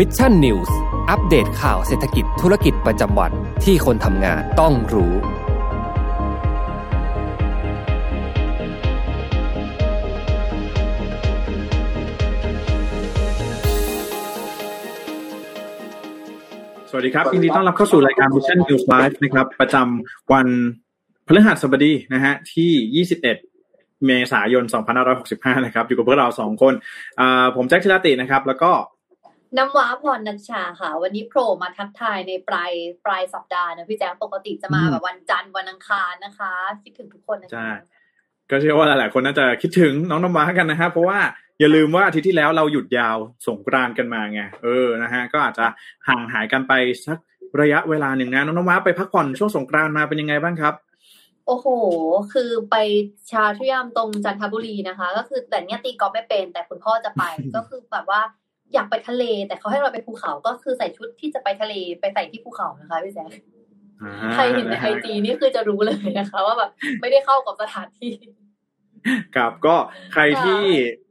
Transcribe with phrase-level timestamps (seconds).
[0.00, 0.76] Mission News
[1.10, 3.32] อัปเดตข่าวเศรษฐกิจธุรกิจประจำวัน
[3.64, 5.12] ที่คนทำงานต้องรู้
[16.90, 20.46] สวัสดีครับยินดีต้อนรับเข้าสู่รายการ Mission News Live นะครับประจำวัน
[21.26, 24.64] พฤหัสบดีนะฮะที่ 21เมษายน
[25.14, 26.74] 2565 นะครับ อยู่กับพวกเราสองคน
[27.56, 28.72] ผมแจ็คชิลาตินะครับ แล้วก็
[29.56, 32.72] น้ำว้าพรนัญชาค่ะ วันนี้โผล่มาทักทายในปลาย
[33.04, 36.52] ปลายสัปดาห์นะพี่แจ๊คปกติจะมาอืมแบบวันจันทร์วันอังคารนะคะ
[36.82, 37.78] คิดถึงทุกคนนะใช่คะ
[38.50, 41.20] ก็เชื่อว่าหลายๆคนน่าจะคิดถึงน้องน้ำว้ากันนะฮะเพราะว่า
[41.60, 43.16] อย่าลืมว่าอาทิตย์ที่แล้วเราหยุดยาว
[43.46, 45.66] สงกรานต์กันมาไงเออนะฮะก็อาจจะ
[46.08, 46.72] ห่างหายกันไป
[47.06, 47.18] สัก
[47.60, 50.74] ระยะเวลาหนึ่งนะน้องน้ำว้าไปพักผ่อนช่วงสงกรานต์มาเป็นยังไงบ้างครับ
[51.46, 51.66] โอ้โห
[52.32, 52.76] คือไป
[53.30, 57.22] ชาทุยามตรงจันทบุรีนะคะ ก็คือแต่เนี้ยตีกอล์ฟไม่เป็น แต่คุณพ่อจะไป
[57.56, 58.20] ก็คือแบบว่า
[58.74, 63.30] อยากไปทะเล แต่เขาให้เราไปภูเขาก็คือใส่ชุดที่จะไปทะเลไปใส่ที่ภูเขานะคะพี่แจ๊ค
[64.02, 68.12] อ่าใครเห็นในไอจีนี่คือจะรู้เลยนะคะว่าแบบไม่ได้เข้ากับสถานที่
[69.36, 69.76] ครับก็
[70.12, 70.60] ใครที่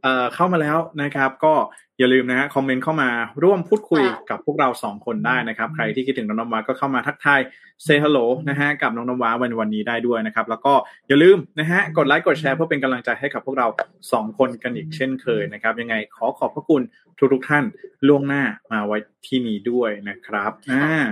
[0.01, 1.53] เอ่อเข้ามาแล้วนะครับ ก็
[1.99, 3.09] อย่าลืมนะฮะคอมเมนต์เข้ามา
[3.43, 7.41] ร่วมพูดคุยค่ะกับพวกเราสองคนได้นะครับ ใครที่คิดถึงน้องน้ำว้าก็เข้ามาทักทาย
[7.83, 8.19] say hello
[8.49, 10.73] นะฮะกับน้องน้ำว้าวันวันนี้ได้ด้วยนะครับ แล้วก็
[11.07, 13.67] อย่าลืมนะฮะกดไลค์กดแชร์เพื่อเป็นกำลังใจให้กับพวกเรา
[14.11, 16.81] สองคนกันอีกเช่นเคยนะครับ ยังไงขอขอบพระคุณ
[17.17, 17.63] ทุกทุกๆท่าน
[18.07, 18.97] ล่วงหน้ามาไว้
[19.27, 21.03] ที่นี้ด้วยนะครับอ่า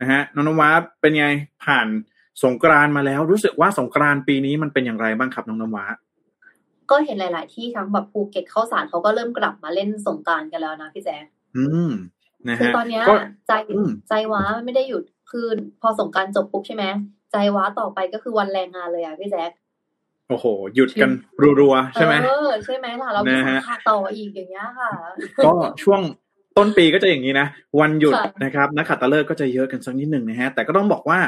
[0.00, 1.26] นะฮะน้องน้ำว้าเป็นไง
[1.64, 1.86] ผ่าน
[2.44, 5.86] สงกรานต์มาแล้วรู้สึกว่าสงกรานต์ปีนี้มันเป็นอย่างไรบ้างครับน้องน้ำว้า
[6.90, 11.24] ก็เห็นหลาย ๆ ที่ทั้งแบบภูเก็ตข้าวสารเขาก็เริ่มกลับมาเล่นสงกรานต์กันแล้วนะพี่แจ๊ค
[11.56, 11.90] อืม
[12.48, 13.14] นะคือฮะตอนเนี้ยก็
[13.46, 15.46] ใจอืมใจว้ามันไม่ได้หยุดคือ
[15.82, 16.84] พอสงกรารจบปุ๊บใช่ไหม
[17.32, 19.50] ใจว้าต่อไปก็คือวันแรงงานเลยอะพี่แจ๊ค
[20.28, 21.10] โอ้โห หยุดกัน
[21.60, 24.90] รัวๆใช่ไหมเออใช่ไหมล่ะเรามีนะสาฮะขาต่ออีกอย่างเงี้ยค่ะ
[25.46, 26.00] ก็ช่วง
[26.56, 27.46] ต้นปีก็จะอย่างนี้นะ
[27.80, 31.18] วันหยุดค่ะนะครับนักขัตฤกษ์ก็จะเยอะกันสักนิดหนึ่งนะฮะแต่ก็ต้องบอกว่า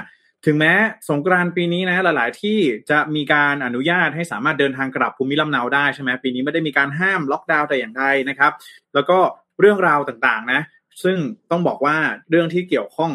[0.46, 0.72] ถึงแม้
[1.08, 2.58] สงกรานต์ปีนี้นะหลาย ๆ ที่
[2.90, 8.52] จะมีการอนุญาตให้สามารถเดินทางกลับภูมิลำเนาได้ใช่ไหมปีนี้ไม่ได้มีการห้ามล็อกดาวน์แต่อย่างใดนะครับ
[8.94, 9.18] แล้วก็
[9.60, 10.60] เรื่องราวต่างๆนะ
[11.04, 11.18] ซึ่ง
[11.50, 11.96] ต้องบอกว่า
[12.30, 13.12] เรื่องที่เกี่ยวข้อง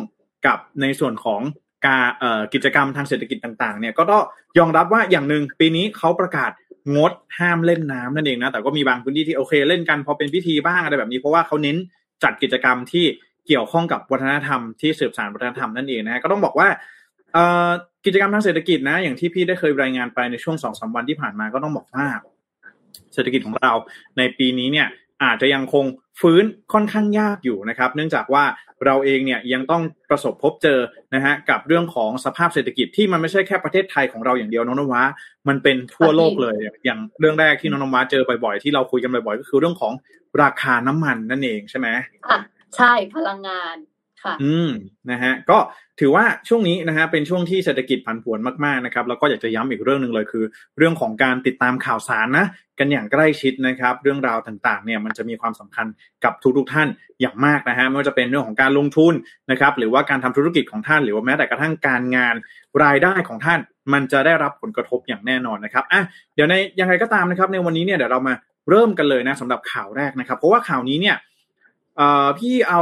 [0.47, 1.41] กับในส่วนของ
[1.85, 2.05] การ
[2.53, 4.23] กิจกรรมทางเศรษฐกิจต่างๆเนี่ยก็ต้อง
[4.57, 6.51] ยอมรับว่าอย่างหนึ่งปีนี้เขาประกาศ
[6.95, 11.77] งดห้ามเล่นน้ำนั่นเองนะแต่ก็มีบางพื้นที่ที่โอเคเล่นกันพอเป็นพิธีบ้างอะไรแบบนี้ เพราะว่าเขาเน้น
[12.23, 13.05] จัดกิจกรรมที่
[13.47, 16.67] เกี่ยวข้องกับวัฒนธรรมที่สืบสานวัฒนธรรมนั่นเองนะฮะก็ต้องบอกว่า
[18.05, 22.05] กิจกรรมทางเศรษฐกิจนะ อย่างที่พี่ได้เคยรายงานไปในช่วงสองสามวันที่ผ่านมาก็ต้องบอกว่า
[23.13, 23.73] เศรษฐกิจของเรา
[24.17, 24.87] ในปีนี้เนี่ย
[25.23, 25.85] อาจจะยังคง
[26.21, 28.43] ฟื้นค่อนข้างยากอยู่นะครับ เนื่องจากว่า
[28.85, 30.79] เราเองเนี่ยยังต้องประสบพบเจอ
[31.13, 35.03] นะฮะกับเรื่องของสภาพเศรษฐกิจที่มันไม่ใช่แค่ประเทศไทยของเราอย่างเดียวน้องนวะ
[35.47, 36.55] มันเป็นทั่วโลกเลย
[36.85, 39.93] อย่างเรื่องแรกที่น้องนวะเจอบ่อยๆที่เราคุยกันบ่อยๆ ก็คือเรื่องของ
[40.43, 41.87] ราคาน้ำมันนั่นเองใช่ไหม
[42.29, 42.39] อะ
[42.75, 43.75] ใช่พลังงาน
[44.43, 44.69] อืม
[45.11, 45.57] นะฮะก็
[45.99, 50.45] ถือว่าช่วงนี้นะฮะเป็นช่วงที่เศรษฐกิจผันผวนมากๆนะครับแล้วก็อยากจะย้ำอีกเรื่องหนึ่งเลยคือ
[50.77, 52.45] เรื่องของการติดตามข่าวสารนะ
[52.79, 55.87] กันอย่างใกล้ชิดนะครับ เรื่องราวต่างๆเนี่ยมันจะมีความสำคัญ
[56.23, 56.87] กับทุกๆท่าน
[57.21, 59.13] อย่างมากนะฮะไม่ว่าจะเป็นเรื่องของการลงทุน
[59.51, 62.35] นะครับหรือว่าการทำธุรกิจของท่าน หรือว่าแม้แต่กระทั่งการงาน
[62.83, 63.59] รายได้ของท่าน
[63.93, 66.01] มันจะได้รับผลกระทบอย่างแน่นอนนะครับอะ
[66.35, 68.33] เดี๋ยวในยังไงก็ตามนะครับในวันนี้เนี่ยเดี๋ยวเรามา
[68.69, 71.15] เริ่มกันเลยนะสำหรับข่าวแรกนะครับ เพราะว่าข่าวนี้เนี่ย
[72.39, 72.81] พี่เอา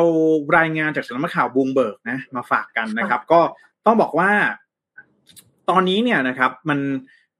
[0.57, 3.41] รายงานจากสำนักข่าวบูมเบิร์กนะ มาฝากกันนะครับ ก็
[3.85, 4.31] ต้องบอกว่า
[5.69, 6.79] ตอนนี้เนี่ยนะครับ มัน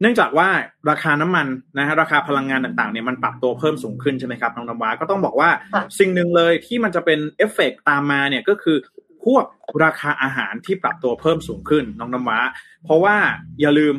[0.02, 0.48] เนื่องจากว่า
[0.90, 8.78] ราคาน้ำมันนะฮะราคาพลังงานต่างๆเนี่ยมันปรับตัวเพิ่มสูงขึ้นใช่ไหมครับน้องน้ำว้าก็ต้องบอกว่าค่ะสิ่งหนึ่งเลยที่มันจะเป็นเอฟเฟกตามมาเนี่ยก็คือ
[9.26, 9.46] พวก
[9.84, 12.40] ราคาอาหารที่ปรับตัวเพิ่มสูงขึ้นน้องน้ำว้า
[12.84, 13.16] เพราะว่า
[13.62, 13.96] อย่าลืม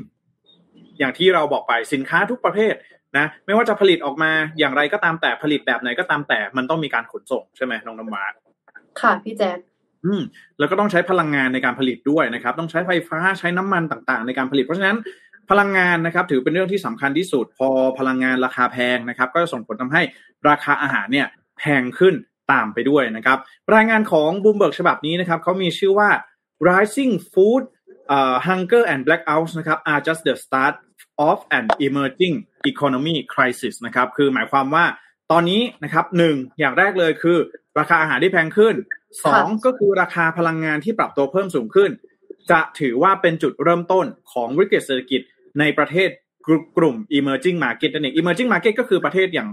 [0.98, 2.74] อย่างที่เราบอกไปสินค้าทุกประเภท
[3.16, 8.24] นะไม่ว่าจะผลิตออกมาอย่างไรก็ตามแต่ผลิตแบบไหนก็ตามแต่มันต้องมีการขนส่งใช่ไหมน้องน้ำว้า
[9.00, 9.58] ค่ะพี่แจ๊ค
[10.04, 10.22] อืม
[10.58, 14.96] แล้วก็ต้องใช้พลังงานในการผลิตด้วยนะครับ ต้องใช้ไฟฟ้าใช้น้ำมันต่างๆ ในการผลิต เพราะฉะนั้น
[15.50, 17.68] พลังงานนะครับ ถือเป็นเรื่องที่สำคัญที่สุด พอ
[17.98, 20.02] พลังงานราคาแพงนะครับ ก็จะส่งผลทำให้
[20.48, 21.26] ราคาอาหารเนี่ย
[21.58, 22.14] แพงขึ้น
[22.52, 23.38] ตามไปด้วยนะครับ
[23.74, 26.10] รายงานของบูมเบิร์กฉบับนี้นะครับเขามีชื่อว่า
[26.68, 27.62] rising food
[28.16, 30.74] uh, hunger and blackouts นะครับ are just the start
[31.28, 32.36] of an emerging
[32.70, 34.84] economy crisis นะครับ คือหมายความว่า
[35.32, 37.38] ตอนนี้นะครับหนึ่งอย่างแรกเลยคือ
[37.78, 38.74] ราคาอาหารที่แพงขึ้น
[39.24, 41.90] สองก็คือราคาพลังงานที่ปรับตัวเพิ่มสูงขึ้น
[42.50, 45.20] จะถือว่าเป็นจุดเริ่มต้นของวิกฤตเศรษฐกิจ
[45.60, 46.10] ในประเทศ
[46.46, 49.48] กลุ่มกลุ่ม emerging market นั่นเอง emerging market ก็คือประเทศอย่าง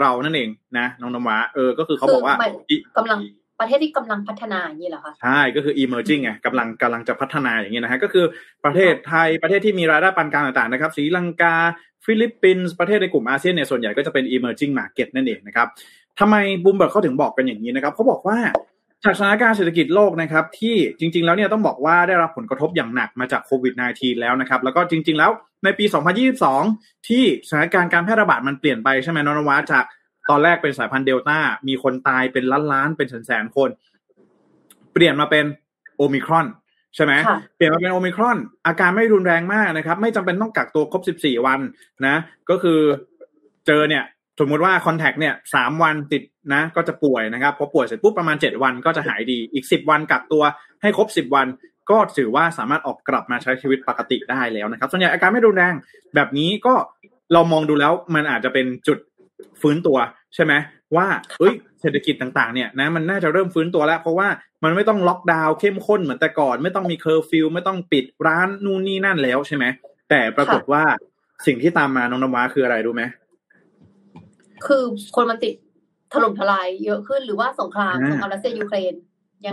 [0.00, 0.48] เราๆนั่นเอง
[0.78, 3.18] นะน้องนวะเออก็คือเขาบอกว่าคือหมายอีกำลัง
[3.60, 8.24] ประเทศที่กำลังพัฒนาอย่างนี้เหรอคะใช่ก็คือ emerging ไงกำลังกำลังจะพัฒนาอย่างนี้นะฮะก็คือ
[8.64, 11.54] ประเทศไทยประเทศที่มีรายได้ปานกลางต่างๆนะครับศรีลังกา
[12.04, 15.68] ฟิลิปปินส์ประเทศในกลุ่มอาเซียนเนี่ยส่วนใหญ่ก็จะเป็น emerging market นั่นเองนะครับ
[16.20, 18.38] ทำไมบูมเบิร์กเขาถึงบอกกันอย่างนี้นะครับเขาบอกว่า
[19.04, 25.30] จากสถานการณ์เศรษฐกิจโลกนะครับที่จริง ๆ แล้วเนี่ยต้องบอกว่าได้รับผลกระทบอย่างหนักมาจากโควิด -19 แล้วนะครับ แล้วก็จริง ๆ แล้ว
[25.64, 25.84] ในปี
[26.46, 29.84] 2022 ที่สถานการณ์การแพร่ระบาดมันเปลี่ยนไปใช่ไหมนนวาจาก
[30.30, 31.38] ตอนแรกเป็นสายพันธุ์เดลต้า
[31.68, 33.70] มีคนตายเป็นล้านๆเป็นแสนๆคน
[34.92, 35.44] เปลี่ยนมาเป็น
[35.96, 36.46] โอมิครอน
[36.94, 37.12] ใช่ไหม
[37.56, 41.60] เปลี่ยนมาเป็นโอมิครอน อาการไม่รุนแรงมากนะครับ ไม่จำเป็นต้องกักตัวครบ 14 วัน
[42.06, 42.16] นะ
[42.50, 42.80] ก็คือ
[43.66, 44.04] เจอเนี่ย
[44.40, 46.22] สมมุติว่าคอนแทคเนี่ยสามวันติด
[46.54, 50.42] นะ ก็จะป่วยนะครับพอป่วยเสร็จปุ๊บประมาณเจ็ดวันก็จะหายดีอีกสิบวันกักตัว
[50.82, 51.46] ให้ครบสิบวัน
[51.90, 55.74] ก็ถือว่าสามารถออกกลับมาใช้ชีวิตปกติได้แล้วนะครับ ส่วนใหญ่อาการไม่รุนแรง
[56.14, 56.74] แบบนี้ก็
[57.32, 58.98] เรามองดูแล้วมันอาจจะเป็นจุด
[59.60, 59.98] ฟื้นตัว
[60.34, 60.52] ใช่ไหม
[60.96, 61.06] ว่า
[61.38, 64.28] เอ้ยเศรษฐกิจต่างๆเนี่ยนะมันน่าจะเริ่มฟื้นตัวแล้ว เพราะว่า
[64.64, 69.64] มันไม่ต้องล็อกดาวน์เข้มข้นเหมือนแต่ก่อน ไม่ต้องมีเคอร์ฟิวไม่ต้องปิดร้านนู่นนี่นั่นแล้วใช่ไหม
[70.10, 70.82] แต่ปรากฏว่า
[71.46, 73.02] สิ่งที่ตามมาน้องนวาคืออะไรรู้ไหม
[74.66, 74.82] คือ
[75.16, 75.54] คนมันติด
[76.12, 78.94] ถล่มทลายเยอะขึ้นหรือว่าสงครามสงครามรัสเซียยูเครน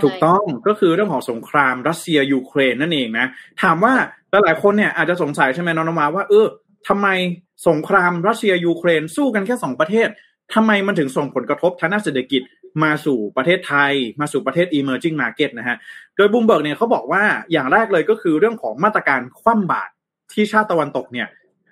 [0.04, 3.26] ถูกต้องก็คือเรื่องของสงครามรัสเซียยูเครนนั่นเองนะ
[3.62, 3.94] ถามว่า
[4.46, 6.46] หลายคนเนี่ยอาจจะสงสัยใช่ไหมน้องนมาว่าเออ
[6.88, 7.08] ทำไม
[7.68, 10.08] สงครามรัสเซียยูเครนสู้กันแค่สองประเทศ
[10.54, 12.42] ทำไมมันถึงส่งผลกระทบทางด้านเศรษฐกิจ
[12.84, 15.78] มาสู่ประเทศไทย มาสู่ประเทศ emerging market นะฮะ
[16.16, 19.92] โดยบูมเบิร์กเนี่ยเขาบอกว่าอย่างแรกเลยก็คือเรื่องของมาตรการคว่ำบาตร
[20.34, 21.28] ที่ชาติตะวันตกเนี่ย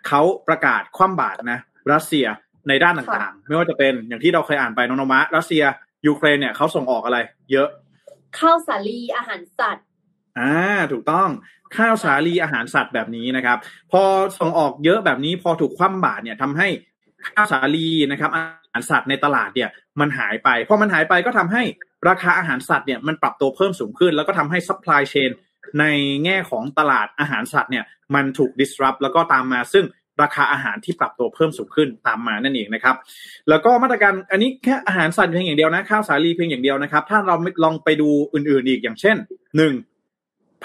[0.08, 1.60] เขาประกาศคว่ำบาตรนะ
[1.92, 2.26] รัสเซีย
[2.68, 5.64] ในด้านต่างๆ ไม่ว่าจะเป็นอย่างที่เราเคยอ่านไปนนมะรัสเซีย
[6.08, 7.18] ยูเครนเนี่ยเขาส่งออกอะไร
[7.52, 7.68] เยอะ
[8.40, 9.88] ข้าวสาลีอาหารสัตว์
[10.40, 10.54] อ่า
[10.92, 11.30] ถูกต้อง
[11.78, 13.58] ข้าวสาลีอาหารสัตว์แบบนี้นะครับ
[13.92, 14.02] พอ
[14.40, 16.68] ส่งออกเยอะแบบนี้พอถูกคว่ำบาตรเนี่ยทำให้
[17.28, 18.42] ข้าวสาลีนะครับ อา
[18.72, 19.70] หารสัตว์ในตลาดเนี่ย
[20.00, 21.64] มันหายไปพอมันหายไปก็ทำให้
[22.10, 25.32] ราคาอาหารสัตว์เนี่ยมันปรับตัวเพิ่มสูงขึ้น แล้วก็ทำให้ซัพพลายเชน
[25.80, 25.86] ใน
[26.26, 27.86] แง่ของตลาดอาหารสัตว์เนี่ย
[28.16, 29.86] มันถูก disrupt แล้วก็ตามมาซึ่ง
[30.22, 32.96] ราคาอาหารที่ปรับตัวเพิ่มสูงขึ้นตามมานั่นเองนะครับ
[33.50, 39.16] แล้วก็มาตรการอันนี้แค่อาหารสัตว์เพียงอย่างเดียวนะข้าวสาลีเพียงอย่างเดียวนะครับ ถ้าเราลองไปดูอื่นๆอีกอย่างเช่น
[39.58, 39.74] หนึ่ง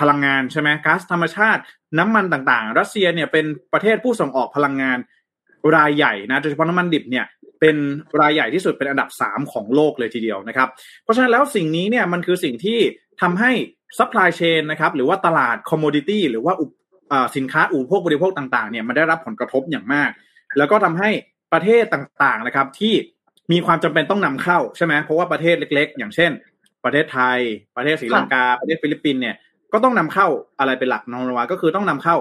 [0.01, 1.61] พลังงานใช่ไหมก๊าซธรรมชาติ
[1.99, 4.99] น้ำมันต่างๆ รัสเซียเนี่ยเป็นประเทศผู้ส่งออกพลังงาน
[5.77, 7.27] รายใหญ่นะโดยเฉพาะน้ำมันดิบเนี่ย
[7.61, 7.77] เป็น
[8.21, 10.69] รายใหญ่ที่สุดเป็นอันดับ 3 ของโลกเลยทีเดียวนะครับ
[11.03, 12.79] เพราะฉะนั้นแล้วสิ่งนี้เนี่ยมันคือสิ่งที่
[13.23, 13.51] ทำให้
[13.99, 16.55] supply chain นะครับหรือว่าตลาด commodity หรือว่า
[17.37, 20.11] สินค้าอุปโภคบริโภคต่างๆเนี่ยมันได้รับผลกระทบอย่างมาก
[20.59, 21.11] แล้วก็ทำให้
[21.53, 22.95] ประเทศต่างๆนะครับที่
[23.53, 26.31] มีความจำเป็นต้องนำเข้าใช่ไหมเพราะว่าประเทศเล็ก ๆ อย่างเช่น
[26.85, 27.39] ประเทศไทย
[27.77, 29.37] ประเทศศรีลังกาประเทศฟิลิปปินส์เนี่ย
[29.77, 30.29] ก็ต้องนำเข้า
[30.59, 32.17] อะไรเป็นหลักนองวาก็คือต้องนำเข้า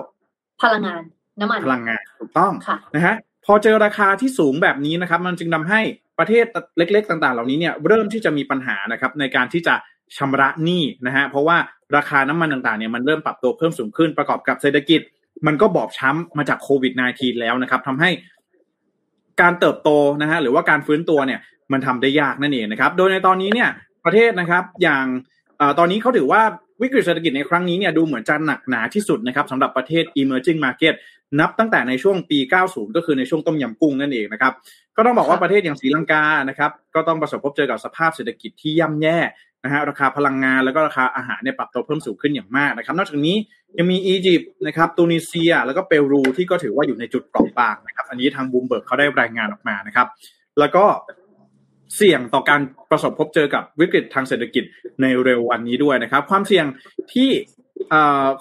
[0.62, 1.02] พลังงาน
[1.40, 2.54] น้ำมันพลังงานถูกต้อง
[2.96, 3.16] นะฮะ
[3.46, 5.80] พอเจอราคาที่สูงแบบนี้นะครับ มันจึงทาให้
[6.20, 6.46] ประเทศ
[6.78, 9.76] เล็ก ๆ ต่าง ๆ เหล่านี้เนี่ยเริ่มที่จะมีปัญหานะครับ ในการที่จะ
[10.18, 11.58] ชำระหนี้นะฮะเพราะว่า
[11.96, 15.02] ราคาน้ำมันต่างๆเนี่ยมันเริ่มปรับตัวเพิ่มสูงขึ้นประกอบกับเศรษฐกิจ
[15.48, 18.10] มันก็บอบช้ำมาจากโควิด -19 แล้วนะครับทำให้
[19.42, 19.90] การเติบโต
[20.22, 21.40] นะฮะหรือว่าการฟื้นตัวเนี่ย
[21.72, 23.70] มันทำได้ยากนั่นเองนะครับ โดยในตอนนี้เนี่ย
[24.06, 25.06] ประเทศนะครับอย่าง
[25.60, 26.42] อตอนนี้เขาถือว่า
[26.82, 30.94] วิกฤตเศรษฐกิจในครั้งนี้เนี่ยดูเหมือนจะหนักหนาที่สุดนะครับสำหรับประเทศ emerging market
[31.40, 34.54] นับตั้งแต่ในช่วงปี 90 ก็คือในช่วงต้มยำกุ้งนั่นเองนะครับ
[34.96, 39.18] ก็ต้องบอกว่าประเทศอย่างศรีลังกานะครับ ก็ต้องประสบพบเจอกับสภาพเศรษฐกิจที่ย่ำแย่
[39.64, 43.36] นะฮะราคาพลังงานแล้วก็ราคาอาหารเนี่ยปรับตัวเพิ่มสูงขึ้นอย่างมากนะครับ นอกจากนี้
[43.78, 50.08] ยังมีอียิปต์นะครับตูนิเซีย แล้วก็เปรูที่ก็ถือว่าอยู่ในจุดเปราะบางนะครับ อันนี้ทางบูมเบิร์กเขาได้รายงานออกมานะครับ
[50.60, 50.84] แล้วก็
[51.96, 52.62] เสี่ยงต่อการ
[52.92, 54.64] ประสบพบเจอกับวิกฤตทางเศรษฐกิจ
[55.02, 56.66] ในเร็ววันนี้ด้วยนะครับ ความเสี่ยง
[57.14, 57.30] ที่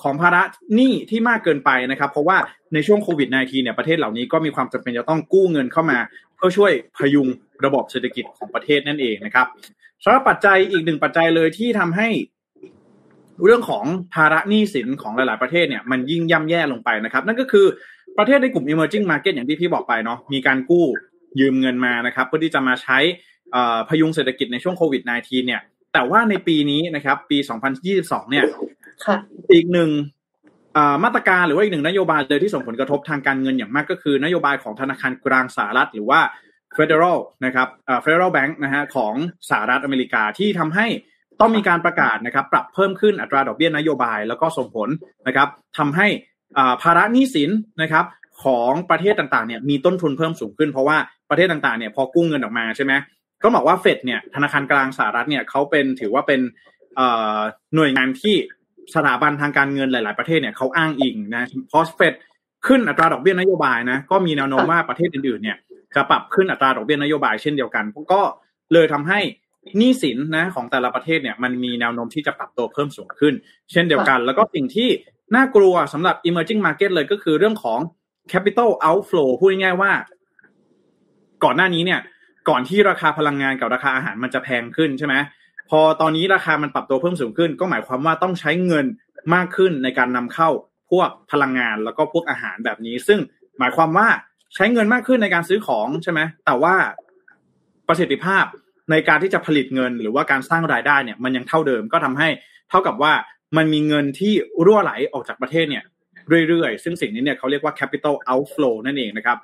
[0.02, 0.43] ของภาระ
[0.75, 2.37] หนี้ที่มากเกินไปนะครับ เพราะว่า
[2.75, 5.99] ในช่วงโควิด -19 เนี่ยประเทศเหล่านี้ก็มีความจำเป็นจะต้องกู้เงินเข้ามา
[6.37, 7.29] เพื่อช่วยพยุง
[7.64, 9.47] ระบบเศรษฐกิจของประเทศนั่นเองนะครับ
[10.05, 12.09] สำหรับปัจจัยอีกหนึ่งปัจจัยเลยที่ทำให้
[13.45, 17.67] เรื่องของภาระหนี้สินของหลาย ๆ ประเทศเนี่ยมันยิ่งย่ำแย่ลงไปนะครับ นั่นก็คือ
[18.19, 20.87] ประเทศในกลุ่ม emerging market อย่างที่พี่บอกไปเนาะมีการกู้
[21.40, 22.99] ยืมเงินมานะครับ เพื่อที่จะมาใช้
[23.89, 27.39] พยุงเศรษฐกิจในช่วงโควิด -19 เนี่ย แต่ว่าในปีนี้นะครับ ปี
[27.85, 28.45] 2022 เนี่ย
[29.53, 29.91] อีกหนึ่ง
[31.05, 36.21] มาตรการหรือว่าอีกหนึ่งนโยบายเลยที่ส่งผลกระทบทางการเงินอย่างมากก็คือนโยบายของธนาคารกลางสหรัฐ หรือว่า
[36.77, 39.15] Federal นะครับเอ่อ Federal Bank นะฮะของ
[39.51, 40.87] สหรัฐอเมริกาที่ทำให้
[41.41, 44.89] ต้องมีการประกาศนะครับ ปรับเพิ่มขึ้นอัตราดอกเบี้ยนโยบาย แล้วก็ส่งผล
[45.27, 46.07] นะครับทำให้
[46.83, 47.51] ภาระหนี้สิน
[47.83, 48.05] นะครับ
[48.45, 50.97] ของประเทศต่างๆเนี่ยมีต้นทุนเพิ่มสูงขึ้นเพราะว่า
[51.31, 52.93] ประเทศต่างๆเนี่ยพอกู้เงินออกมาใช่ไหม
[53.45, 56.41] ก็บอกว่าเฟดเนี่ยธนาคารกลางสหรัฐเนี่ยเขาเป็นถือว่าเป็น
[57.75, 58.35] หน่วยงานที่
[58.95, 62.15] สถาบันทางการเงินหลาย ๆ ประเทศเนี่ยเขาอ้างอิงนะพอเฟด
[62.67, 65.57] ขึ้นอัตราดอกเบี้ยนโยบายนะก็มีแนวโน้มว่าประเทศอื่น ๆ เนี่ย
[65.95, 68.21] จะปรับขึ้นอัตราดอกเบี้ยนโยบายเช่นเดียวกันก็
[68.73, 69.21] เลยทำให้
[69.79, 73.35] หนี้สินนะของแต่ละประเทศเนี่ยมันมีแนวโน้มที่จะปรับตัวเพิ่มสูงขึ้น
[73.73, 74.89] เช่นเดียวกัน แล้วก็สิ่งที่
[75.37, 77.81] น่ากลัวสำหรับ emerging market เลยก็คือเรื่องของ
[78.33, 79.93] capital outflow พูดง่ายๆว่า
[81.45, 82.01] ก่อนหน้านี้เนี่ย
[82.49, 85.15] ก่อนที่ราคาพลังงานกับราคาอาหารมันจะแพงขึ้นใช่ไหม
[85.71, 88.87] พอตอนนี้ราคามันปรับตัวเพิ่มสูงขึ้น ก็หมายความว่าต้องใช้เงิน
[89.35, 90.49] มากขึ้นในการนำเข้า
[90.91, 93.21] พวกพลังงานแล้วก็พวกอาหารแบบนี้ ซึ่ง
[93.59, 94.09] หมายความว่า
[94.55, 96.75] ใช้เงินมากขึ้นในการซื้อของใช่ไหมแต่ว่า
[97.89, 98.45] ประสิทธิภาพ
[98.91, 102.29] ในการที่จะผลิตเงิน หรือว่าการสร้างรายได้เนี่ยมันยังเท่าเดิมก็ทำให้
[102.71, 103.13] เท่ากับว่า
[103.57, 104.33] มันมีเงินที่
[104.65, 105.85] รั่วไหลออกจากประเทศเนี่ย
[106.49, 109.38] เรื่อยๆ ซึ่งสิ่งนี้เนี่ยเขาเรียกว่า capital outflow นั่นเองนะครับ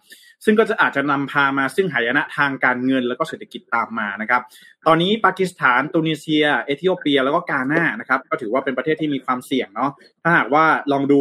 [0.44, 4.42] ซึ่งก็จะอาจจะนำพามาซึ่งหายนะทางการเงินแล้วก็เศรษฐกิจตามมานะครับ
[4.86, 9.90] ตอนนี้ปากีสถานตุนิเซีย เอธิโอเปีย แล้วก็กาหน้านะครับ ก็ถือว่าเป็นประเทศที่มีความเสี่ยงเนาะ
[10.22, 11.20] ถ้าหากว่าลองดู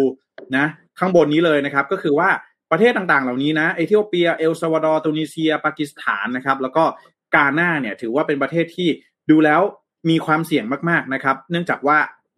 [0.57, 0.65] นะ
[0.99, 2.29] ข้างบนนี้เลยนะครับ ก็คือว่า
[2.71, 6.83] ประเทศต่างๆ เหล่านี้นะ เอธิโอเปีย เอลซาวาดอร์ ตุนิเซีย ปากีสถานนะครับ แล้วก็
[7.35, 8.89] กาหน้าเนี่ยถือว่าเป็นประเทศที่
[9.29, 9.61] ดูแล้ว
[10.09, 11.97] มีความเสี่ยงมากๆนะครับ เนื่องจากว่า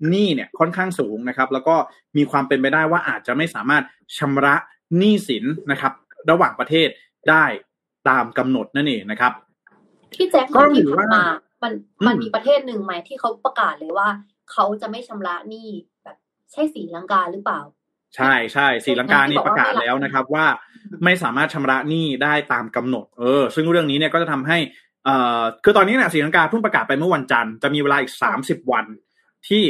[0.10, 1.76] หนี้เนี่ยค่อนข้างสูงนะครับ แล้วก็
[2.18, 3.84] มีความเป็นไปได้ว่าอาจจะไม่สามารถ
[4.18, 4.56] ชำระ
[4.98, 5.94] หนี้สินนะครับ
[6.30, 6.88] ระหว่างประเทศ
[7.30, 7.46] ได้
[8.10, 9.34] ตามกำหนดนั่นเองนะครับ
[10.14, 11.26] พี่แจ็คก็ที่ถือผ่านว่ามา
[11.64, 14.10] มันอืมมันมีประเทศหนึ่งไหมที่เขาประกาศเลยว่า
[14.52, 15.68] เขาจะไม่ชำระหนี้
[16.04, 16.18] แบบ
[16.52, 17.62] ใช่สีลังกาหรือเปล่า
[18.16, 20.46] ใช่ใช่ศรีลังกานี่ที่บอกประกาศว่าไม่รับแล้วนะครับ ว่า
[21.04, 24.58] ไม่สามารถชำระหนี้ได้ตามกำหนด เออ ซึ่งเรื่องนี้เนี่ยก็จะทำให้
[25.06, 28.86] เอ่อคือตอนนี้เนี่ยศรีลังกาเพิ่งประกาศไปเมื่อวันจันทร์จะมีเวลาอีกสามสิบวัน
[29.48, 29.64] ที่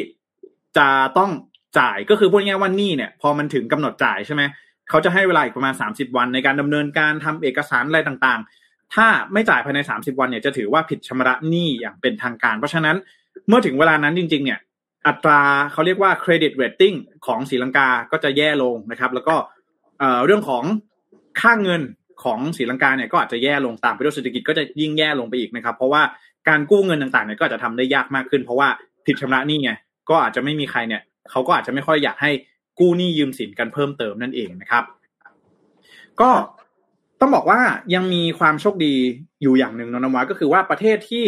[0.77, 0.87] จะ
[1.17, 1.31] ต้อง
[1.79, 4.41] จ่ายก็คือพูดง่ายๆว่านี้เนี่ยพอมันถึงกำหนดจ่ายใช่ไหม
[4.89, 12.95] เขาจะให้เวลาอีกประมาณสามสิบวันในการดำเนินการทำเอกสารอะไรต่างๆ ถ้าไม่จ่ายภายในสามสิบวันเนี่ยจะถือว่าผิดชำระหนี้อย่างเป็นทางการ เพราะฉะนั้น
[13.47, 14.59] เมื่อถึงเวลานั้นจริง ๆ เนี่ย
[15.07, 16.93] อัตราเขาเรียกว่า credit rating
[17.25, 19.35] ของศรีลังกาก็จะแย่ลงนะครับ แล้วก็
[20.25, 20.63] เรื่องของ
[21.41, 21.81] ค่าเงิน
[22.23, 26.01] ของศรีลังกาเนี่ยก็อาจจะแย่ลงตามไปด้วยเศรษฐกิจก็จะยิ่งแย่ลงไปอีกนะครับ เพราะว่า
[26.47, 28.69] การกู้เงินต่างๆเนี่ยก็จจะทำได้ยากมากขึ้น เพราะว่า
[29.05, 29.71] ผิดชำระหนี้ไง
[30.11, 31.01] ก็อาจจะไม่มีใครเนี่ย
[31.31, 32.31] เขาก็อาจจะไม่ค่อยอยากให้
[32.79, 34.83] กู้หนี้ยืมสินกันเพิ่มเติมนั่นเองนะครับ
[36.21, 36.29] ก็
[37.19, 37.59] ต้องบอกว่า
[37.95, 38.95] ยังมีความโชคดี
[39.41, 41.25] อยู่อย่างหนึ่งนะนวัดก็คือว่าประเทศที่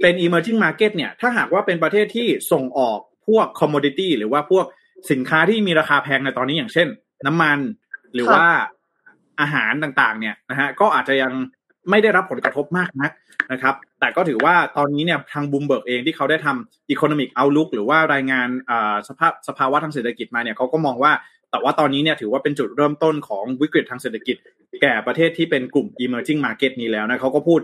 [0.00, 4.66] เป็น emerging market เนี่ย ถ้าหากว่าเป็นประเทศที่ส่งออกพวก commodity หรือว่าพวก
[5.10, 6.88] สินค้าที่มีราคาแพงในตอนนี้อย่างเช่น
[7.26, 7.58] น้ำมัน
[8.14, 8.46] หรือว่า
[9.40, 11.32] อาหารต่างๆ เนี่ยนะฮะก็อาจจะยัง
[11.90, 13.10] ไม่ได้รับผลกระทบมากนัก
[13.52, 18.48] นะครับ แต่ก็ถือว่าตอนนี้เนี่ยทางบูมเบิร์กเองที่เขาได้ทำ economic outlook หรือว่ารายงาน
[19.08, 21.12] สภาพสภาวะทางเศรษฐกิจมาเนี่ยเขาก็มองว่า
[21.50, 24.36] แต่ว่าตอนนี้เนี่ยถือว่าเป็นจุดเริ่มต้นของวิกฤตทางเศรษฐกิจ
[24.82, 27.60] แก่ประเทศที่เป็นกลุ่ม emerging market นี้แล้วนะเขาก็พูด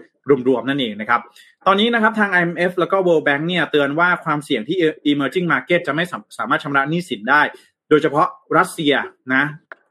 [0.48, 1.20] รวมๆนั่นเองนะครับ
[1.66, 4.76] ตอนนี้นะครับทาง IMF แล้วก็ World Bank เนี่ยเตือนว่าความเสี่ยงที่
[5.10, 7.42] emerging market จะไม่สาสามารถชำระหนี้สินได้
[7.90, 8.26] โดยเฉพาะ
[8.58, 8.94] รัสเซีย
[9.34, 9.44] นะ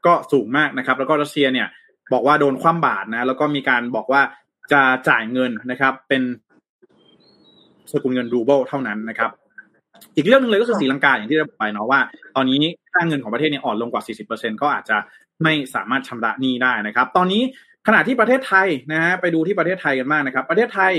[0.06, 1.66] ก็สูงมากนะครับ แล้วก็รัสเซียเนี่ย
[2.12, 4.22] บอกว่าโดนคว่ำบาตรนะแล้วก็มีการบอกว่า
[4.72, 6.22] จะจ่ายเงินนะครับ เป็น
[7.92, 9.30] สกุลเงินรูเบิลเท่านั้นนะครับ
[10.16, 12.00] อีกเรื่องหนึงเลยก็คือค่ะศรีลังกาอย่างที่เราบอกไปเนาะว่า
[12.36, 12.56] ตอนนี้
[12.92, 14.96] ค่าเงินของประเทศเนี่ยอ่อนลงกว่า 40%ก็อาจจะ
[15.42, 17.42] ไม่สามารถชำระหนี้ได้นะครับ ตอนนี้
[17.86, 20.92] ขณะที่ประเทศไทยนะฮะไปดูที่ประเทศไทยกันบ้างนะครับ ประเทศไทย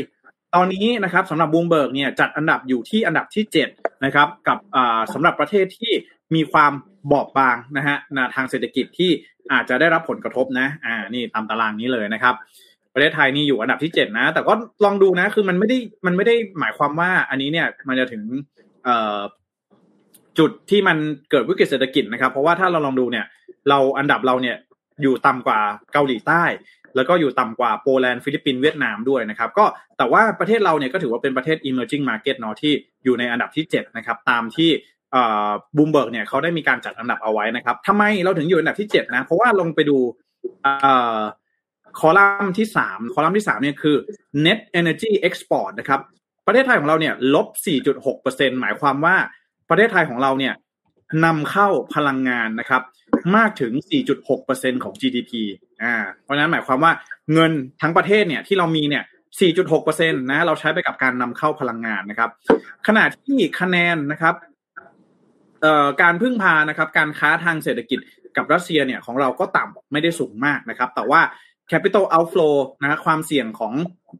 [0.55, 3.43] ตอนนี้นะครับสำหรับบูมเบิร์กเนี่ยจัดอันดับอยู่ที่อันดับที่
[3.73, 5.91] 7นะครับกับอ่าสำหรับประเทศที่
[6.35, 6.71] มีความ
[7.11, 9.11] บอบบางนะฮะนะทางเศรษฐกิจที่
[9.51, 12.35] อาจจะได้รับผลกระทบนะอ่านี่ตามตารางนี้เลยนะครับ
[12.97, 14.53] ประเทศไทยนี่อยู่อันดับที่เจ็ดนะ แต่ก็
[14.85, 18.23] ลองดูนะ คือมันไม่ได้มันไม่ได้หมายความว่า อันนี้เนี่ยมันจะถึง
[18.83, 19.19] เอ่อ
[20.39, 20.97] จุดที่มัน
[21.31, 23.25] เกิดวิกฤตเศรษฐกิจนะครับ เพราะว่าถ้าเราลองดูเนี่ย
[23.69, 24.57] เราอันดับเราเนี่ย
[25.01, 25.59] อยู่ต่ำกว่า
[25.93, 26.43] เกาหลีใต้
[26.95, 29.65] แล้วก็อยู่ต่ำกว่าโปแลนด์ฟิลิปปินส์เวียดนามด้วยนะครับ ก็
[29.97, 32.73] แต่ว่าประเทศเราเนี่ยก็ถือว่าเป็นประเทศ emerging market เนาะที่
[33.03, 34.69] อยู่ในอันดับที่7นะครับตามที่
[35.77, 39.97] บูมเบิร์กเนี่ยเขาได้มีการจัดอันดับเอาไว้นะครับทำไมเราถึงอยู่อันดับที่7นะเพราะว่าลงไปดู
[41.99, 43.97] คอลัมน์ที่3คอลัมน์ที่3เนี่ยคือ
[44.45, 46.01] net energy export นะครับ
[46.47, 47.47] ประเทศไทยของเราเนี่ยลบ
[48.05, 49.15] 4.6%หมายความว่า
[49.69, 50.53] ประเทศไทยของเราเนี่ย
[51.25, 52.81] นำเข้าพลังงานนะครับ
[53.35, 53.71] มากถึง
[54.27, 55.31] 4.6%ของ GDP
[55.83, 56.91] อ่า เพราะนั้นหมายความว่า
[57.33, 57.51] เงิน
[57.81, 59.03] ทั้งประเทศเนี่ยที่เรามีเนี่ย
[59.61, 62.29] 4.6%นะเราใช้ไปกับการนำเข้าพลังงานนะครับ
[62.87, 64.35] ขณะที่คะแนนนะครับ
[65.61, 67.99] เอ่อการพึ่งพานะครับ การค้าทางเศรษฐกิจ
[68.37, 71.21] กับรัสเซียเนี่ยของเราก็ต่ำไม่ได้สูงมากนะครับ แต่ว่า
[71.71, 73.73] capital outflow นะฮะความเสี่ยงของ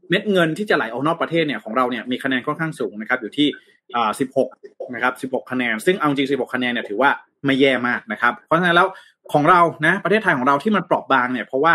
[0.10, 3.48] เม็ดเงินที่จะไหลออกนอกประเทศเนี่ยของเราเนี่ยมีคะแนนค่อนข้างสูงนะครับอยู่ที่
[3.96, 4.10] อ่า
[4.50, 7.10] 16 นะครับ 16 คะแนน ซึ่งเอาจริง 16 คะแนนเนี่ยถือว่า
[7.46, 8.88] ไม่แย่มากนะครับ เพราะฉะนั้นแล้ว
[9.34, 11.74] ของเรานะประเทศไทยของเราที่มันเปราะบางเนี่ยเพราะว่า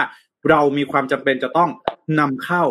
[0.50, 1.70] เรามีความจำเป็นจะต้อง
[2.20, 2.62] นำเข้า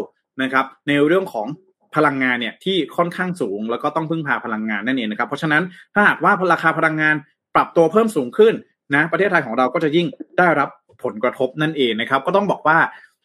[0.42, 1.48] นะครับ ในเรื่องของ
[1.96, 7.16] พลังงานเนี่ยที่ค่อนข้างสูง แล้วก็ต้องพึ่งพาพลังงานนั่นเองนะครับ เพราะฉะนั้นถ้าหากว่าราคาพลังงาน
[7.56, 8.54] ปรับตัวเพิ่มสูงขึ้น
[8.96, 10.70] นะประเทศไทยของเราก็จะยิ่งได้รับ
[11.04, 12.78] ผลกระทบนั่นเองนะครับ ก็ต้องบอกว่า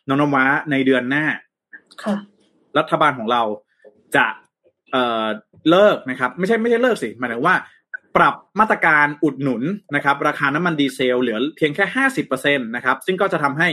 [0.08, 1.24] น้องนวะในเดือนหน้า
[2.02, 2.14] ค่ะ
[2.78, 3.42] รัฐบาลของเรา
[4.16, 4.26] จะ
[4.92, 5.26] เอ่อ
[5.70, 7.54] เลิกนะครับ ไม่ใช่ไม่ใช่เลิกสิหมายถึงว่า
[8.16, 9.62] ปรับมาตรการอุดหนุน
[9.94, 13.68] นะครับ ราคาน้ำมันดีเซลเหลือเพียงแค่ห้าสิบเปอร์เซ็นตนะครับซึ่งก็จะทำให้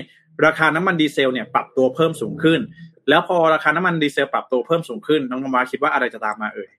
[0.45, 2.59] ราคาน้ำมันดีเซลเนี่ยปรับตัวเพิ่มสูงขึ้น
[3.09, 6.69] แล้วพอราคาน้ำมันดีเซลปรับตัวเพิ่มสูงขึ้นน้องนมาคิดว่าอะไรจะตามมาเอ่ย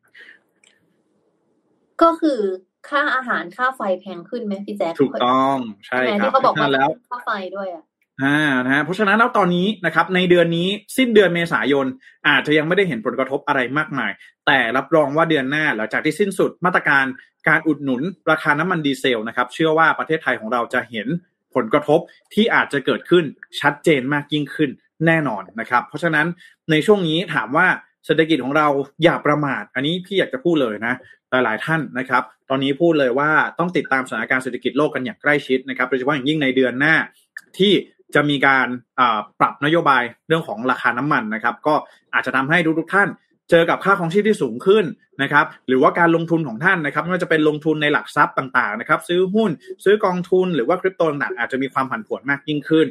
[2.02, 2.40] ก็คือ
[2.88, 7.84] ค่าอาหารค่าไฟแพงขึ้นไหมพี่แจ๊คถูกต้องใช่ใช่ไหมครับที่เขาบอกว่าแล้วค่าไฟด้วยอะ
[8.22, 11.86] อ่านะฮะเพราะฉะนั้นแล้วตอนนี้นะครับในเดือนนี้สิ้นเดือนเมษายน
[12.28, 14.12] อาจจะยังไม่ได้เห็นผลกระทบอะไรมากมาย
[14.46, 17.04] แต่รับรองว่าเดือนหน้าหลังจากที่สิ้นสุดมาตรการ
[17.48, 21.08] การอุดหนุนราคาน้ำมันดีเซลนะครับ เชื่อว่าประเทศไทยของเราจะเห็น
[21.54, 22.00] ผลกระทบ
[22.34, 23.24] ที่อาจจะเกิดขึ้น
[23.60, 24.70] ชัดเจนมากยิ่งขึ้น
[25.06, 26.26] แน่นอนนะครับ เพราะฉะนั้น
[26.70, 27.66] ในช่วงนี้ถามว่า
[28.06, 28.68] เศรษฐกิจของเรา
[29.02, 30.94] อย่าประมาท อันนี้พี่อยากจะพูดเลยนะ
[31.44, 36.94] หลาย ๆ ท่านนะครับ ตอนนี้พูดเลยว่าต้องติดตามสถานการณ์เศรษฐกิจโลกกันอย่างใกล้ชิดนะครับ โดยเฉพาะอย่างยิ่งในเดือนหน้า
[37.58, 37.72] ที่
[38.14, 38.66] จะมีการ
[39.40, 41.74] ปรับนโยบายเรื่องของราคาน้ำมันนะครับ ก็
[42.14, 43.08] อาจจะทำให้ทุกๆท่าน
[43.50, 44.84] เจอกับค่าของชีพที่สูงขึ้น
[45.22, 49.50] นะครับ หรือว่าการลงทุนของท่านนะครับไม่ว่าจะเป็นลงทุนในหลักทรัพย์ต่าง ๆ นะครับ ซื้อหุ้น
[49.84, 52.86] ซื้อกองทุนหรือว่าคริปโตต่างๆอาจจะมีความผันผวนมากยิ่งขึ้น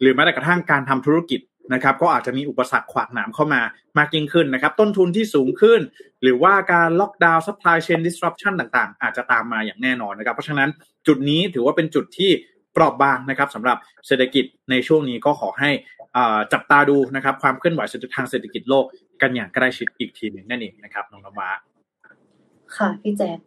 [0.00, 1.40] หรือแม้แต่กระทั่งการทำธุรกิจ
[1.72, 3.60] นะครับก็อาจจะมีอุปสรรคขวากหนามเข้ามา
[3.98, 5.80] มากยิ่งขึ้นนะครับต้นทุนที่สูงขึ้น
[6.22, 10.70] หรือว่าการล็อกดาวน์ supply chain disruption ต่างๆ อาจจะตามมาอย่างแน่นอนนะครับ เพราะฉะนั้น
[11.06, 12.30] จุดนี้ถือว่าเป็นจุดที่
[12.72, 15.70] เปราะบางนะครับสำหรับเศรษฐกิจในช่วงนี้ก็ขอให้
[16.52, 17.80] จับตาดูนะครับความเคลื่อนไหว
[18.16, 18.84] ทางเศรษฐกิจโลก
[19.22, 21.50] กันอย่างใกล้ชิดอีกทีหนึ่งนั่นเองนะครับน้องนวา
[22.76, 23.38] ค่ะพี่แจ๊ค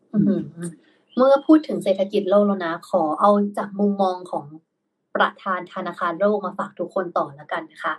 [1.18, 4.46] เมื่อพูดถึงเศรษฐกิจโลกแล้วนะ ขอเอาจากมุมมองของ
[5.15, 7.93] ประธานธนาคารโลกมาฝากทุกคนต่อแล้วกันนะคะ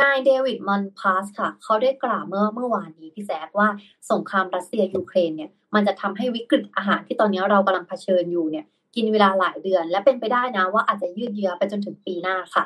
[0.00, 3.68] นายเดวิดมัลพาสค่ะ เขาได้กล่าวเมื่อเมื่อวานนี้พี่แจ๊คว่า
[4.10, 8.64] สงครามรัสเซียยูเครนเนี่ยมันจะทำให้วิกฤตอาหารที่ตอนนี้เรากำลังเผชิญอยู่เนี่ย
[8.96, 12.64] กินเวลาหลายเดือน และเป็นไปได้นะว่าอาจจะยืดเยื้อไปจนถึงปีหน้าค่ะ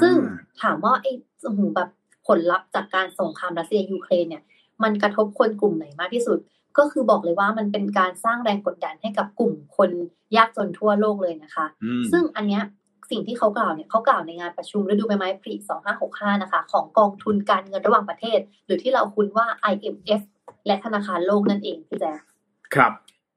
[0.00, 0.14] ซึ่ง
[0.62, 1.12] ถามว่าไอ้
[1.56, 1.88] หูแบบ
[2.26, 4.42] ผลลัพธ์จากการสงครามรัสเซียยูเครนเนี่ย
[4.82, 6.38] มันกระทบคนกลุ่มไหนมากที่สุด
[6.78, 9.90] ก็คือบอกเลยว่ามันเป็นการสร้างแรงกดดันให้กับกลุ่มคน
[10.36, 11.66] ยากจนทั่วโลกเลยนะคะ
[12.12, 12.62] ซึ่งอันเนี้ย
[13.10, 15.54] สิ่งที่เขากล่าวเนี่ยเขากล่าวในงานประชุมฤดูใบไม้ผลิ
[15.98, 20.22] 2565 นะคะ ของกองทุนการเงินระหว่างประเทศ หรือที่เราคุ้นว่า IMF
[20.66, 22.12] และธนาคารโลกนั่นเองพี่แจ๊
[22.74, 22.92] ครับ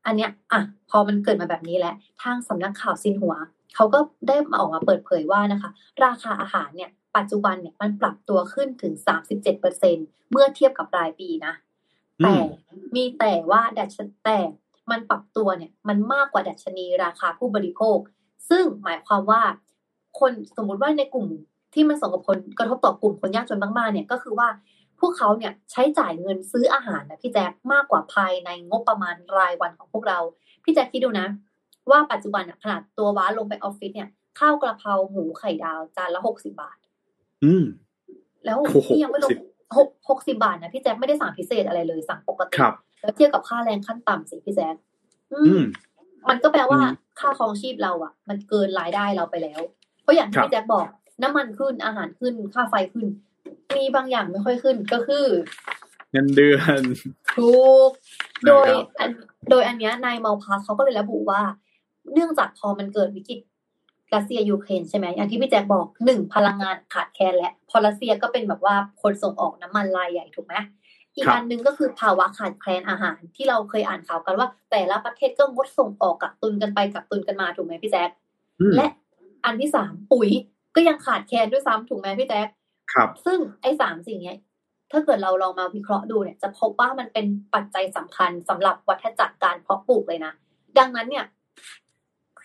[0.05, 3.35] อันเนี้ยอะพอมันเกิดมาแบบนี้แล้วทางสำนักข่าวซินหัว
[3.75, 5.69] เขาก็ได้มาออกมาเปิดเผยว่านะคะ
[6.05, 8.93] ราคาอาหารเนี่ยปัจจุบันเนี่ยมันปรับตัวขึ้นถึง
[9.23, 9.97] 37เปอร์เซ็น
[10.31, 11.53] เมื่อเทียบกับรายปีนะ
[12.23, 12.35] แต่
[12.95, 14.39] มีแต่ว่าดัชแต่
[14.91, 17.97] มันปรับตัวเนี่ยมันมากกว่าดัชนีราคาผู้บริโภค
[18.49, 19.41] ซึ่งหมายความว่า
[20.19, 21.27] คนสมมุติว่าในกลุ่ม
[21.73, 24.47] ที่มันส่งผลกระทบต่อกลุ่มคนยากจนมากๆเนี่ยก็คือว่า
[24.99, 30.19] พวกเขาเนี่ยใช้จ่ายเงินซื้ออาหารนะพี่แจ๊คมากกว่าภายในงบประมาณรายวันของพวกเรา
[30.63, 31.27] พี่แจ๊คคิดดูนะ
[31.91, 36.77] ว่าปัจจุบันขนาดตัวว้าลงไปออฟฟิศเนี่ยข้าวกระเพราหมูไข่ดาวจานละหกสิบาท
[37.43, 37.63] อืม
[38.45, 39.29] แล้วที่ยังไม่ลง
[39.77, 42.57] หกหกสิบาทนะพี่แจ๊คไม่ได้สั่งพิเศษอะไรเลยสั่งปกติ
[43.01, 44.75] แล้วเทียบกับค่าแรงขั้นต่ำสิพี่แจ๊ค
[45.33, 45.63] อืม
[46.29, 46.79] มันก็แปลว่า
[47.19, 49.78] ค่าครองชีพเราอะ มันเกินรายได้เราไปแล้วเพ
[50.09, 50.87] ราะอย่างที่พี่แจ๊คบอก
[51.23, 53.07] น้ำมันขึ้นอาหารขึ้นค่าไฟขึ้น
[53.77, 55.25] มีบางอย่างไม่ค่อยขึ้นก็คือ
[56.11, 56.81] เงินเดือน
[57.33, 57.53] ถู
[57.87, 57.91] ก
[58.45, 58.69] โดย
[59.49, 61.41] โดยอันเนี้ยนายเมาพาสเขาก็เลยระบุว่า
[62.13, 63.39] เนื่องจากพอมันเกิดวิกฤต
[64.13, 70.55] รัสเซียยูเครนใช่ไหมอย่างที่พี่แจ็คบอกหนึ่งพลังงานขาดแคลนและพอรัสเซียก็เป็นแบบว่าคนส่งออกน้ำมันรายใหญ่ถูกไหม
[71.15, 78.09] อีกอันหนึ่งก็คือภาวะขาดแคลนอาหารที่เราเคยอ่านข่าวกันว่า แต่ละประเทศก็งดส่งออกกักตุนกันไปกักตุนกันมาถูกไหมพี่แจ็ค
[78.75, 78.87] และ
[79.45, 80.29] อันที่สามปุ๋ย
[80.75, 82.47] ก็ยังขาดแคลนด้วยซ้ำถูกไหมพี่แจ็ค
[82.93, 84.35] ครับ ซึ่งไอ้สามสิ่งนี้
[84.91, 90.33] ถ้าเกิดเราลองมาวิเคราะห์ดูเนี่ย จะพบว่ามันเป็นปัจจัยสำคัญสำหรับวัฏจักรการเพาะปลูกเลยนะ
[90.77, 91.25] ดังนั้นเนี่ย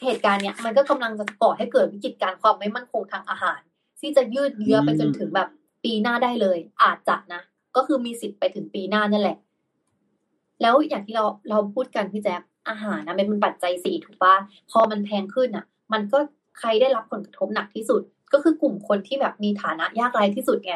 [0.04, 3.60] เหตุการณ์เนี้ยมันก็กำลังจะก่อให้เกิดวิกฤตการความไม่มั่นคงทางอาหาร
[4.00, 5.48] ที่จะยืดเยื้อไปจนถึงแบบ
[5.84, 7.42] ปีหน้าได้เลย อาจจะนะ
[7.76, 9.36] ก็คือมีสิทธิ์ไปถึงปีหน้านั่นแหละ
[10.62, 14.34] แล้วอย่างที่เราเราพูดกันพี่แจ๊คอาหารนะมันเป็นปัจจัยสี่ถูกปะ
[14.70, 16.18] พอมันแพงขึ้นอะ มันก็
[16.58, 20.74] ใครได้รับผลกระทบหนักที่สุด ก็คือกลุ่มคนที่แบบมีฐานะยากไร้ที่สุดไง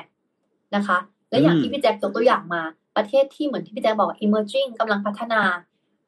[0.77, 0.99] นะคะ
[1.31, 2.63] และอย่างที่พี่แจ๊คยกตัวอย่างมา
[2.97, 5.41] ประเทศที่เหมือนที่พี่แจ๊คบอก emerging กำลังพัฒนา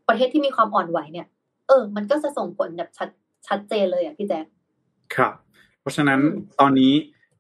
[0.09, 1.27] ประเทศที่มีความอ่อนไหวเนี่ย
[1.69, 3.09] เออ มันก็จะส่งผลแบบชัด
[3.47, 4.45] ชัดเจนเลยอะพี่แจ๊ค
[5.15, 5.33] ครับ
[5.81, 6.21] เพราะฉะนั้น
[6.61, 6.93] ตอนนี้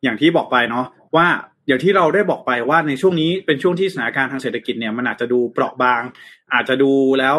[0.02, 1.26] อย่างที่บอกไปเนาะว่า
[1.66, 6.02] อย่างที่เราได้บอกไปว่าในช่วงนี้เป็นช่วงที่สถานการณ์ทางเศรษฐกิจเนี่ยมันอาจจะดูเปราะบาง
[6.54, 7.36] อาจจะดูแล้ว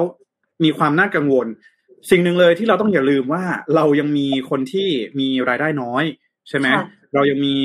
[0.63, 1.47] มีความน่ากังวล
[2.09, 3.43] สิ่งหนึ่งเลยที่เราต้องอย่าลืมว่า
[3.75, 4.87] เรายังมีคนที่
[5.19, 6.03] มีรายได้น้อย
[6.49, 6.67] ใช่ไหม
[7.13, 7.55] เรายังมี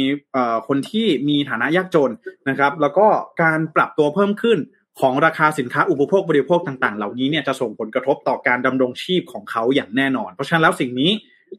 [0.69, 2.13] คนที่มีฐานะยากจน
[2.49, 3.07] นะครับ แล้วก็
[3.43, 4.59] การปรับตัวเพิ่มขึ้น
[5.01, 11.11] ของราคาสินค้าอุปโภคบริโภคต่างๆ เหล่านี้เนี่ยจะส่งผลกระทบต่อการดำรงชีพของเขาอย่างแน่นอน เพราะฉะนั้นแล้วสิ่งนี้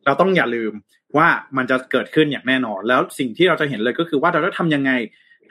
[0.06, 0.74] เราต้องอย่าลืม
[1.18, 4.92] ว่ามันจะเกิดขึ้นอย่างแน่นอน แล้วสิ่งที่เราจะเห็นเลยก็คือว่าเราจะทำยังไง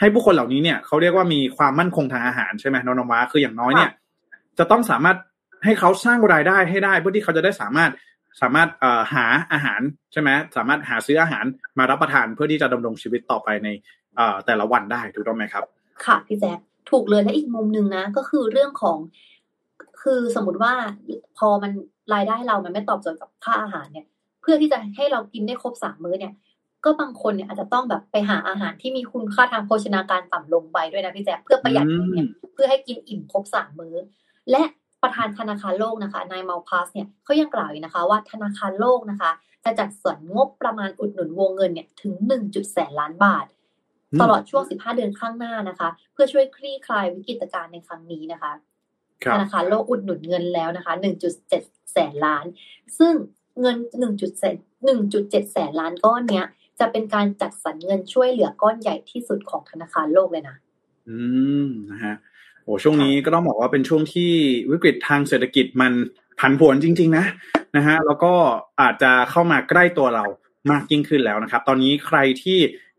[0.00, 3.90] ให้ผู้คนเหล่านี้เนี่ยเขาเรียกว่ามีความมั่นคงทางอาหารใช่ไหมน้องนวาคืออย่างน้อยเนี่ย
[4.58, 5.16] จะต้องสามารถ
[5.64, 7.90] ให้เขาสร้างรายได้ให้ได้เพื่อที่เขาจะได้สามารถ
[8.40, 8.68] สามารถ
[9.14, 9.80] หาอาหาร
[10.12, 11.44] ใช่ไหมสามารถหาซื้ออาหาร
[11.78, 13.68] มารับประทานเพื่อที่จะดำรงชีวิตต่อไปใน
[14.46, 15.64] แต่ละวันได้ถูกต้องไหมครับ
[16.04, 16.58] ค่ะพี่แจ๊ค
[16.90, 18.98] ถูกเลยและอีกมุมหนึ่งนะ ก็คือเรื่องของ
[20.02, 20.72] คือสมมติว่า
[21.38, 21.72] พอมัน
[22.14, 24.06] รายได้เรามันไม่ตอบโจทย์กับค่าอาหารเนี่ย
[24.42, 26.32] เพื่อที่จะให้เรากินได้ครบสามมื้อเนี่ย
[26.84, 33.94] ก็บางคนเนี่ยอาจจะต้องแบบไปหาอาหารที่มีคุณค่าทางโภชนาการต่ำลงไปด้วยนะพี่แจ๊คเพื่อประหยัดเงินเนี่ยเพื่อให้กินอิ่มครบสามมื้อ
[34.50, 34.62] และ
[35.02, 39.30] ประธานธนาคารโลกนะคะนายมาลพาสเนี่ยเขายังกล่าวอีกนะคะว่าธนาคารโลกนะคะ
[39.64, 43.46] จะจัดสรรงบประมาณอุดหนุนวงเงินเนี่ยถึงหนึ่งจุดแสนล้านบาท
[44.20, 48.52] ตลอดช่วงสิบห้าเดือนข้างหน้านะคะ เพื่อช่วยคลี่คลายวิกฤตการณ์ในครั้งนี้นะคะ
[49.32, 52.44] ธนาคารโลกอุดหนุนเงินแล้วนะคะหนึ่งจุดเจ็ดแสนล้าน
[52.98, 53.14] ซึ่ง
[53.60, 54.30] เงินหนึ่งจุด
[54.84, 56.46] หนึ่งจุดเจ็ดแสนล้านก้อนเนี้ย
[56.78, 60.56] จะเป็นการจัดสรรเงินช่วยเหลือก้อนใหญ่ที่สุดของธนาคารโลกเลยนะ
[61.08, 61.18] อื
[61.66, 62.14] มนะฮะ
[62.66, 64.30] โอ้ช่วงนี้ก็ต้องบอกว่าเป็นช่วงที่
[64.70, 65.92] วิกฤตทางเศรษฐกิจมัน
[66.40, 67.26] ผันผวนจริง ๆ นะ
[67.76, 68.32] นะฮะแล้วก็
[68.80, 70.24] อาจจะเข้ามาใกล้ตัวเรา
[70.70, 72.58] มากยิ่งขึ้นแล้วนะครับ ตอนนี้ใครที่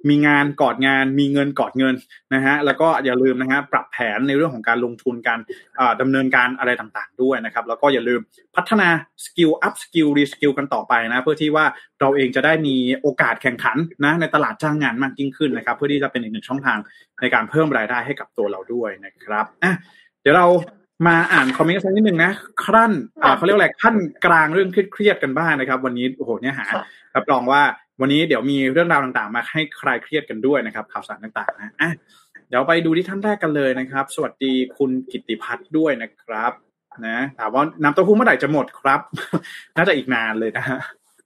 [0.09, 1.95] มีงานกอดงาน มีเงินกอดเงิน
[2.33, 5.39] นะฮะแล้วก็อย่าลืมนะฮะปรับแผนในเรื่องของการลงทุนการ
[6.01, 8.19] ดำเนินการอะไรต่างๆด้วยนะครับ แล้วก็อย่าลืม
[8.55, 8.89] พัฒนา
[9.25, 11.65] skill upskill reskill กันต่อไปนะเพื่อที่ว่า
[11.99, 16.77] เราเองจะได้มีโอกาสแข่งขันนะในตลาดจ้างงานมากยิ่งขึ้นนะครับ เพื่อที่จะเป็นอีกหนึ่งช่องทาง
[17.21, 19.73] ในการเพิ่มรายได้ให้กับตัวเราด้วยนะครับอะ
[20.21, 20.47] เดี๋ยวเรา
[21.07, 22.31] มาอ่านคอมเมนต์สักนิดหนึ่งนะ
[22.63, 22.91] คั่น
[23.37, 26.65] เขาเรียกอะไรคั่นกลางเรื่องเครียดกันบ้างนะครับ วันนี้โอ้โหเนี่ยหา
[27.15, 27.61] รับรองว่า
[28.01, 31.91] วันนี้เดี๋ยวมีเรื่องราวต่างๆ มาให้คลายเครียดกันด้วยนะครับ ข่าวสารต่างๆนะอะ
[32.47, 36.51] เดี๋ยวไปดูที่ท่านแรกกันเลยนะครับ สวัสดีคุณกิติพัฒน์ด้วยนะครับ
[37.07, 39.01] นะถามว่าน้ำเต้าหู้เมื่อไหร่จะหมดครับ
[39.75, 40.79] น่าจะอีกนานเลยนะฮะ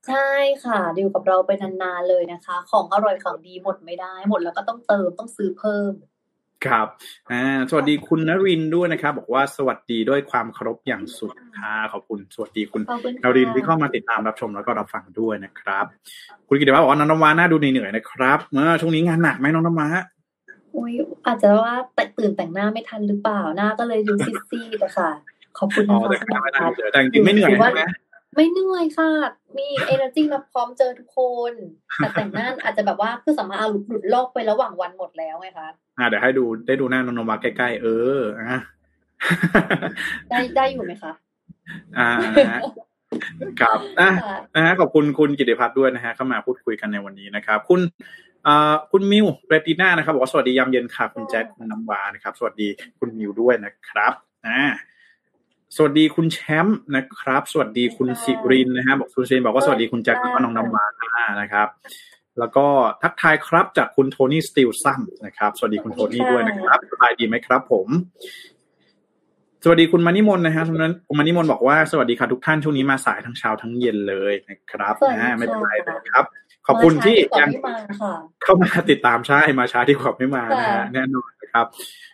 [0.08, 0.30] ใช่
[0.64, 5.92] ค่ะดิวกับเราไปนานๆเลยนะคะ ของอร่อยของดีหมดไม่ได้ หมดแล้วก็ต้องเติมต้องซื้อเพิ่ม
[6.65, 6.88] ครับ
[7.32, 12.82] อ่าสวัสดีคุณนรินด้วยนะครับ บอกว่าสวัสดีด้วยความเคารพอย่างสุดค่ะขอบคุณ สวัสดีคุณ
[13.24, 15.86] นรินที่เข้ามาติดตามรับชมแล้วก็รับฟังด้วยนะครับ
[16.47, 19.88] คุณกิติวัฒน์บอกว่าน้องน้ำว้าน่าดูเหนื่อยนะครับเมื่อช่วงนี้งานหนักไหมน้องน้ำว้า
[20.76, 20.93] อุ้ย
[21.26, 25.10] อาจจะว่าแต่ตื่นแต่งหน้าไม่ทันหรือเปล่าหน้าก็เลยดูซีดๆแต่ค่ะ
[25.58, 25.97] ขอบคุณนะ
[26.30, 26.41] คะ
[26.91, 27.84] แต่จริงไม่เหนื่อยใช่ไหม
[28.36, 29.10] ไม่เหนื่อยค่ะ
[29.58, 31.20] มีเอเนอร์จีมาพร้อมเจอทุกค
[31.52, 31.54] น
[31.98, 38.60] แต่แต่งหน้าอาจจะแบบว่าคือสามารถเอาหลุดลอกไประหว่างวันหมดแล้วไงคะอ่าเดี๋ยวให้ดูได้ดูหน้านนท์มาใกล้ๆ เอออะ
[40.30, 41.12] ได้ได้อยู่ไหมคะ
[41.98, 42.10] อ่า
[43.62, 44.10] ครับอะ
[44.56, 47.82] นะฮะขอบคุณคุณกิติพัฒน์ด้วยนะฮะเข้ามาพูดคุยกันในวันนี้นะครับ คุณ
[48.48, 52.67] อ่าคุณมิวเรติน่านะครับบอกว่าสวัสดียามเย็นค่ะ คุณแจ็คคุณน้ำวานะครับ สวัสดี
[53.00, 54.13] คุณมิวด้วยนะครับ
[54.48, 54.62] อ่า
[55.76, 60.86] สวัสดีคุณแชมป์นะครับ สวัสดีคุณสิรินนะฮะบอกคุณสิรินบอกว่าสวัสดีคุณแจ็คแล้วก็น้องน้ำวา
[61.42, 61.68] นะครับ
[62.40, 62.66] แล้วก็
[63.02, 67.88] ทักทายครับจากคุณโทนี่สติลซัมนะครับ สวัสดีคุณโทนี่ด้วยนะครับสบายดีไหมครับผม
[69.64, 76.26] สวัสดีคุณมานิมนนะฮะฉะนั้นคุณมานิมนบอกว่าสวัสดีค่ะทุกท่านช่วงนี้มาสายทั้งเช้าทั้งเย็นเลยนะครับนะไม่เป็นไรนะครับ
[76.68, 77.50] ขอบคุณที่ยัง
[78.44, 81.66] เข้ามาติดตามใช่มาช้าที่ขอบไม่มานะฮะแน่นอนนะครับ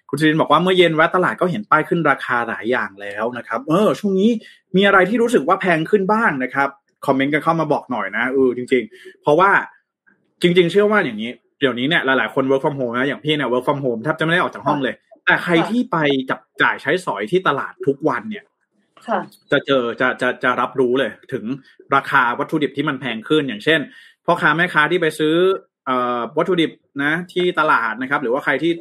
[0.10, 4.30] คุณซินบอกว่าเมื่อเย็นแวะตลาดก็เห็นป้ายขึ้นราคาหลายอย่างแล้วนะครับ เออ ช่วงนี้
[4.76, 6.70] มีอะไรที่รู้สึกว่าแพงขึ้นบ้างนะครับ
[7.06, 9.52] คอมเมนต์กันเข้ามาบอกหน่อยนะเออจริง ๆ เพราะว่า
[10.41, 15.98] จริง ๆ เชื่อว่าอย่างนี้เดี๋ยวนี้เนี่ยหลายๆคน work from home นะอย่างพี่เนี่ย work from home แทบจะไม่ได้ออกจากห้องเลย แต่ใครที่ไป
[16.30, 18.46] จับจ่ายใช้สอยที่ตลาดทุกวันเนี่ย
[19.52, 21.43] จะเจอจะจะจะรับรู้เลย ถึง
[21.96, 23.80] ราคาวัตถุดิบที่มันแพงขึ้นอย่างเช่น
[24.26, 25.36] พ่อค้าแม่ค้าที่ไปซื้อ
[26.38, 26.72] วัตถุดิบ
[27.04, 28.72] นะที่ตลาดนะครับ หรือว่าใครที่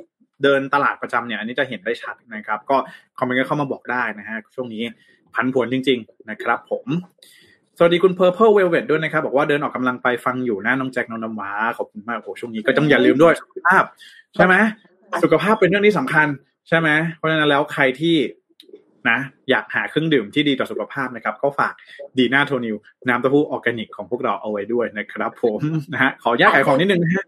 [0.42, 2.76] เดินตลาดประจำเนี่ยอันนี้จะเห็นได้ชัดนะครับ ก็
[3.18, 4.82] คอมเมนต์เข้ามาบอกได้นะฮะช่วงนี้
[5.34, 6.86] ผันผวนจริง ๆ นะครับผม
[7.78, 13.82] สวัสดีคุณ Purple Velvet ด้วยนะครับ บอกว่าเดินออกกำลังไปฟังอยู่นะน้องแจ็คน้องน้ำว้าขอบคุณมากโอ้ช่วงนี้ก็ต้องอย่าลืมด้วยสุขภาพ
[14.34, 14.54] ใช่ไหม
[15.22, 16.26] สุขภาพเป็นเรื่องที่สำคัญ
[16.68, 18.16] ใช่ไหมเพราะฉะนั้นแล้วใครที่
[19.10, 19.18] นะ
[19.50, 21.74] อยากหาเครื่องดื่มที่ดีต่อสุขภาพนะครับ ก็ฝาก
[22.18, 22.76] ดีน่าโทนิว
[23.08, 25.58] น้ำเต้าหู้ออร์แกนิกของพวกเราเอาไว้ด้วยนะครับ ผม
[25.92, 27.24] นะฮะขอแวะขายของนิดนึงนะฮะ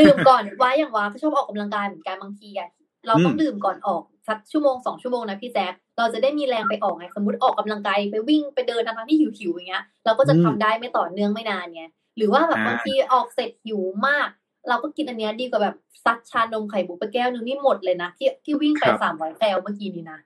[0.00, 2.70] ดื่มก่อนไว้อย่างว่าชอบออกกำลังกายเหมือนกันบางทีอะ
[3.06, 11.82] เราต้องดื่มก่อนออกสักชั่วโมงสองชั่วโมงนะพี่แจ๊คเราจะได้มีแรงไปออกไงสมมติออกกำลังกายไปวิ่งไปเดินทั้งที่หิวๆอย่างเงี้ยเราก็จะทำได้ไม่ต่อเนื่องไม่นานไง
[12.16, 14.28] หรือว่าแบบบางทีออกเสร็จหิวมาก
[14.68, 20.18] เราก็กินอันเนี้ยดีกว่าแบบซัดชานมไข่บุกไปแก้วนึงนี่หมดเลยนะที่ที่วิ่งไปสามร้อยแคลเมื่อกี้นี้นะ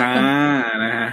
[0.00, 0.12] อ่า
[0.84, 1.08] นะฮะ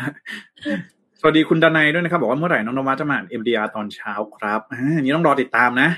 [1.19, 5.89] สวัสดีคุณดนัยด้วยนะครับ บอกว่าเมื่อไหร่น้องนวัจะมาอ่าน MDR ตอนเช้าครับอ่านี้ต้องรอติดตามนะ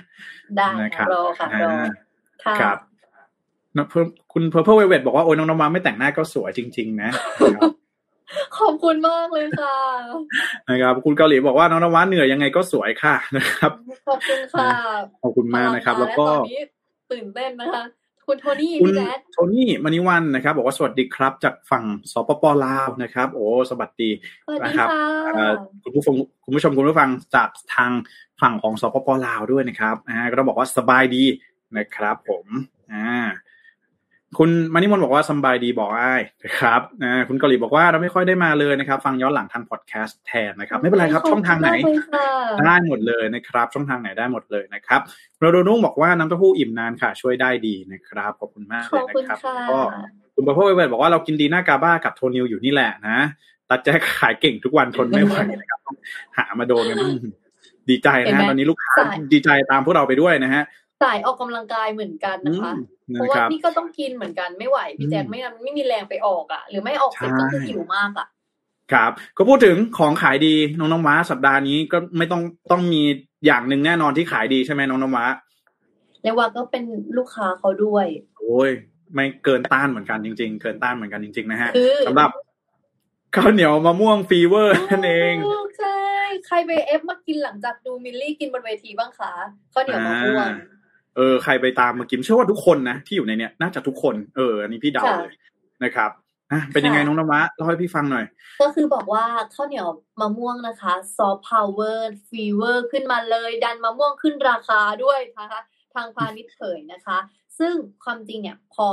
[0.58, 1.76] ได้นะครับรอค่ะรอ
[2.62, 2.78] ครับ
[4.34, 7.10] คุณ Purple Velvet บอกว่าโอ้ยน้องนวัไม่แต่งหน้าก็สวยจริง ๆ นะ
[8.60, 9.78] ขอบคุณมากเลยค่ะ
[10.70, 13.72] นะครับ คุณเกาหลีบอกว่าน้องนวัเหนื่อยยังไงก็สวยค่ะนะครับ
[14.08, 14.70] ขอบคุณค่ะ
[15.22, 16.26] ขอบคุณมากนะครับ แล้วก็
[17.12, 17.84] ตื่นเต้นนะคะ
[18.28, 24.10] คุณโทนี่คุณพี่แจ๊ดโทนี่มณิวันนะครับ บอกว่าสวัสดีครับ จากฝั่งสปปลาวนะครับ โอ้สวัสดี
[24.48, 27.92] สวัสดีนะครับค่ะเอ่อคุณผู้ฟังคุณผู้ชมคุณผู้ฟังจากทาง
[28.42, 31.24] ฝั่งของสปปลาวด้วยนะครับอ่าก็ต้องบอกว่าสบายดี
[31.78, 32.46] นะครับ ผม
[32.94, 33.08] อ่า
[34.38, 42.28] คุณมานิมนต์บอกว่าสบายดีบอกไอ้ายนะครับอ่าคุณเกาหลีบอกว่าเราไม่ค่อยได้มาเลยนะครับ ฟังย้อนหลังทางพอดแคสต์แทนนะครับ ไม่เป็นไรครับ ช่องทางไหนขอบคุณมกเลยค่ะ
[42.66, 45.02] ได้หมดเลยนะครับ ช่องทางไหนได้หมดเลยนะครับ
[45.40, 49.80] โรโดนุ่งบอกว่าน้ำเต้าหู้อิ่มนานค่ะ ช่วยได้ดีนะครับขอบคุณมากขเลยอบนะคุณครับค่ะก็
[50.36, 53.18] คุณประพเวทบอกว่าเรากินดีน่ากาบ้ากับโทนิวอยู่นี่แหละนะ
[53.70, 55.98] ตัดแจ๊กขายเก่งทุกวันทนไม่ไหวนะครับต้อง
[56.38, 57.16] หามาโดนกันบ้าง
[57.90, 58.94] ดีใจนะฮะตอนนี้ลูกค้า
[59.34, 60.64] ดีใจตามพวกเราไปด้วยนะฮะ
[61.02, 62.78] สายออกกำลังกายเหมือนกันอืนะคะม
[63.14, 68.28] เพนะราะคว่ารับนี่ก็ต้องกินเหมือนกันไม่ไหวพี่แจ๊คอืมไม่งั้นไม่มีแรงไปออกอะ หรือไม่ออกเสร็จก็คือใช่หิวมากอะ
[68.94, 73.02] ครับ ก็พูดถึงของขายดีน้องน้ำว้าสัปดาห์นี้ก็ไม่ต้องต้องมี
[73.46, 75.26] อย่างหนึ่งแน่นอนที่ขายดีใช่ไหมน้องน้ำว้า
[76.24, 76.84] เรียกว่าก็เป็น
[77.18, 78.06] ลูกค้าเขาด้วย
[78.38, 78.70] โอ้ย
[79.14, 82.30] ไม่เกินต้านเหมือนกันจริง ๆ เกินต้านเหมือนกันจริง ๆ นะฮะคือสำหรับ
[83.36, 85.34] ข้าวเหนียวมะม่วง fever นั่นเอง
[85.78, 86.00] ใช่
[86.48, 89.34] ใครไป F มากินหลังจากดูมิลลี่กินบนเวทีบ้างคะ
[89.74, 90.50] ข้าวเหนียวมะม่วง
[91.16, 95.34] เออใครไปตามมากินเชื่อว่าทุกคนนะที่อยู่ในเนี้ยน่าจะทุกคนเอออันนี้พี่เดาค่ะเลย
[95.84, 96.12] นะครับ
[96.52, 98.26] อะเป็นยังไงค่ะน้องนวะเล่าให้พี่ฟังหน่อย
[98.62, 99.26] ก็คือบอกว่า
[99.56, 99.88] ข้าวเหนียว
[100.22, 105.62] มะม่วงนะคะซอฟต์พาวเวอร์ fever ขึ้นมาเลย ดันมะม่วงขึ้นราคาด้วยนะคะ
[105.96, 107.18] ทางพาณิชย์เผยนะคะ
[107.60, 107.74] ซึ่ง
[108.04, 108.88] ความจริงเนี่ยพอ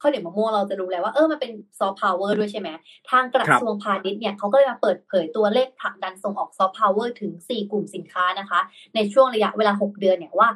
[0.00, 2.68] ข้าวเหนียวมะม่วงเราจะรู้แล้วว่าเออมันเป็นซอฟต์พาวเวอร์ด้วยใช่ไหม
[3.10, 8.60] ทางกระทรวงพาณิชย์เนี่ยเขาก็เลยมาเปิดเผยตัวเลขผลักดันส่งออกซอฟต์พาวเวอร์ถึง 4 กลุ่มสินค้านะคะ
[8.94, 10.48] ในช่วงระยะเวลา 6 เดือนเนี่ยว่า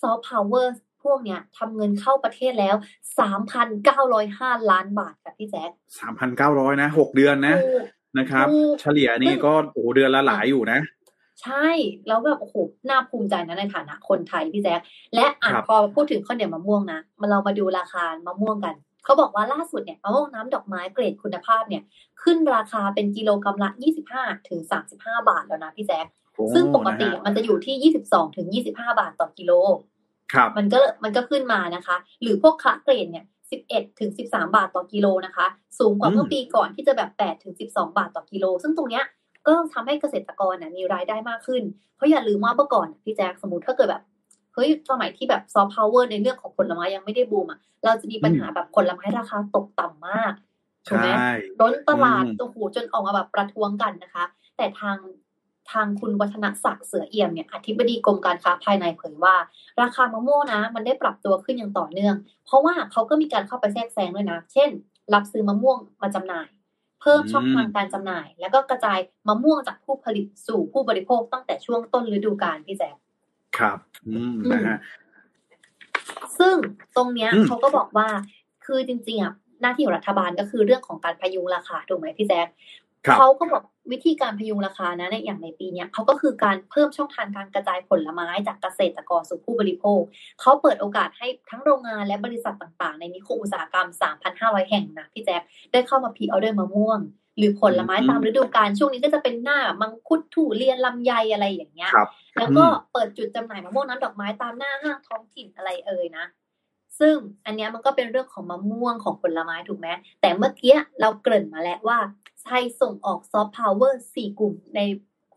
[0.00, 0.72] ซอฟต์พาวเวอร์
[1.04, 2.74] พวกเนี้ยทำเงินเข้าประเทศแล้ว
[3.92, 7.84] 3,905 ล้านบาทค่ะพี่แจ๊คสามพันเก้าร้อยนะหกเดือนนะถูก
[8.18, 10.80] นะครับถูกเฉลี่ยนี่ก็โอ้โหเดือนละหลายอยู่นะ
[11.42, 11.66] ใช่
[12.06, 12.56] แล้วแบบโอ้โห
[12.90, 14.80] น่าภูมิใจนะในฐานะคนไทยพี่แจ๊ค
[15.14, 21.82] และอะครับพอพูดถึงข้าวเหนียวมะม่วงนะมาเรามาดูราคามะม่วงกันเขาบอกว่าล่าสุดเนี่ยมะม่วงน้ำดอกไม้เกรดคุณภาพเนี่ย
[22.22, 23.70] ขึ้นราคาเป็นกิโลกรัมละ
[24.10, 24.60] 25ถึง
[24.94, 29.52] 35 บาทแล้วนะพี่แจ๊คโอ้ ซึ่งปกตินะฮะมันจะอยู่ที่22ถึง25บาทต่อกิโล
[30.32, 33.26] ครับ มันก็มันก็ขึ้นมานะคะ หรือพวกคะเกรดเนี่ย
[33.62, 35.46] 11ถึง13บาทต่อกิโลนะคะ
[35.78, 39.04] สูงกว่าอืมเมื่อปีก่อนที่จะแบบ8ถึง12บาทต่อกิโล ซึ่งตรงเนี้ย
[39.46, 41.62] ก็ทำให้เกษตรกรน่ะมีรายได้มากขึ้น
[41.96, 44.02] เพราะอย่าลืมว่าเมื่อก่อนน่ะพี่แจ๊คสมมติถ้าเกิดแบบ
[44.54, 50.32] เฮ้ยสมัยที่แบบซอฟต์พาวเวอร์ในเรื่องของผลไม้ยังไม่ได้บูมอะเราจะมีปัญหาแบบผลไม้ราคาตกต่ำมาก
[50.88, 54.24] ถูกไหมใช่ล้นตลาดอืมโอ้โหจนออกมาแบบประท้วงกันนะคะ
[54.56, 54.96] แต่ทาง
[55.72, 59.34] ทางคุณวัฒนศักดิ์เสือเอี่ยมเนี่ยอธิบดีกรมการค้าภายในเผยว่า
[59.80, 62.14] ราคามะม่วงนะ มันได้ปรับตัวขึ้นอย่างต่อเนื่อง
[62.46, 64.70] เพราะว่าเขาก็มีการเข้าไปแทรกแซงด้วยนะ เช่น
[65.14, 66.48] รับซื้อมะม่วงมาจำหน่าย
[67.00, 72.94] เพิ่มช่องทางการจำหน่าย แล้วก็กระจายมะม่วงจากผู้ผลิตสู่ผู้บริโภคตั้งแต่ช่วงต้นฤดูกาลพี่แจ๊ค
[73.58, 73.78] ครับ
[74.08, 74.78] อืมนะฮะ
[76.38, 76.56] ซึ่ง
[76.96, 78.08] ตรงเนี้ยอืมเขาก็บอกว่า
[78.66, 82.56] คือจริงๆอะหน้าที่ของรัฐบาลก็คือเรื่องของการพยุงราคาถูกไหมพี่แจ๊คครับ
[83.16, 90.00] เขาก็บอกวิธีการพยุงราคานะในอย่างในปีเนี้ยเขาก็คือการเพิ่มช่องทางการกระจายผลไม้จากเกษตรกรสู่ผู้บริโภค
[90.40, 93.88] เขาเปิดโอกาสให้ทั้งโรงงานและบริษัทต่างๆ ในนิคมอุตสาหกรรม
[94.28, 95.42] 3,500 แห่งนะพี่แจ๊ค
[95.72, 97.00] ได้เข้ามา pre-order มะม่วง
[97.38, 106.26] หรือผลไม้อืมตามฤดูกาลช่วงนี้ก็จะเป็นหน้ามังคุดทุเรียนลำไยอะไรอย่างเงี้ยครับแล้วก็เปิดจุดจำหน่ายมะม่วงน้ำดอกไม้ตามหน้าห้างท้องถิ่นอะไรเอ่ยนะ
[107.00, 107.16] ซึ่ง
[107.46, 109.88] อันเนี้ยมันก็เป็นเรื่องของมะม่วงของผลไม้ถูกไหม
[110.20, 111.98] แต่เมื่อกี้เราเกริ่นมาแล้วว่า
[112.48, 114.80] ไทยส่งออกซอฟต์พาวเวอร์สี่กลุ่มใน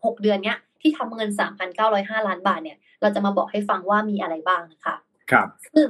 [0.04, 1.30] หกเดือนเนี้ย ที่ทำเงิน
[1.78, 4.94] 3,905 ล้านบาทเนี่ย เราจะมาบอกให้ฟังว่ามีอะไรบ้างนะคะ
[5.30, 5.88] ครับ ซึ่ง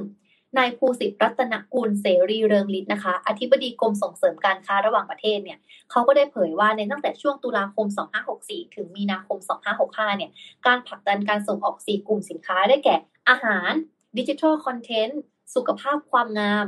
[0.58, 5.58] นายภูสิทธิ์รัตนกุลเสรีเริงฤทธิ์นะคะ อธิบดีกรมส่งเสริมการค้าระหว่างประเทศเนี่ย
[5.90, 7.86] เขาก็ได้เผยว่าในตั้งแต่ช่วงตุลาคม
[8.30, 9.38] 2564 ถึงมีนาคม
[9.78, 10.30] 2565 เนี่ย
[10.66, 12.96] การผลักดันการส่งออก 4 กลุ่มสินค้าได้แก่
[13.28, 13.70] อาหาร
[14.18, 15.20] ดิจิทัลคอนเทนต์
[15.54, 16.66] สุขภาพความงาม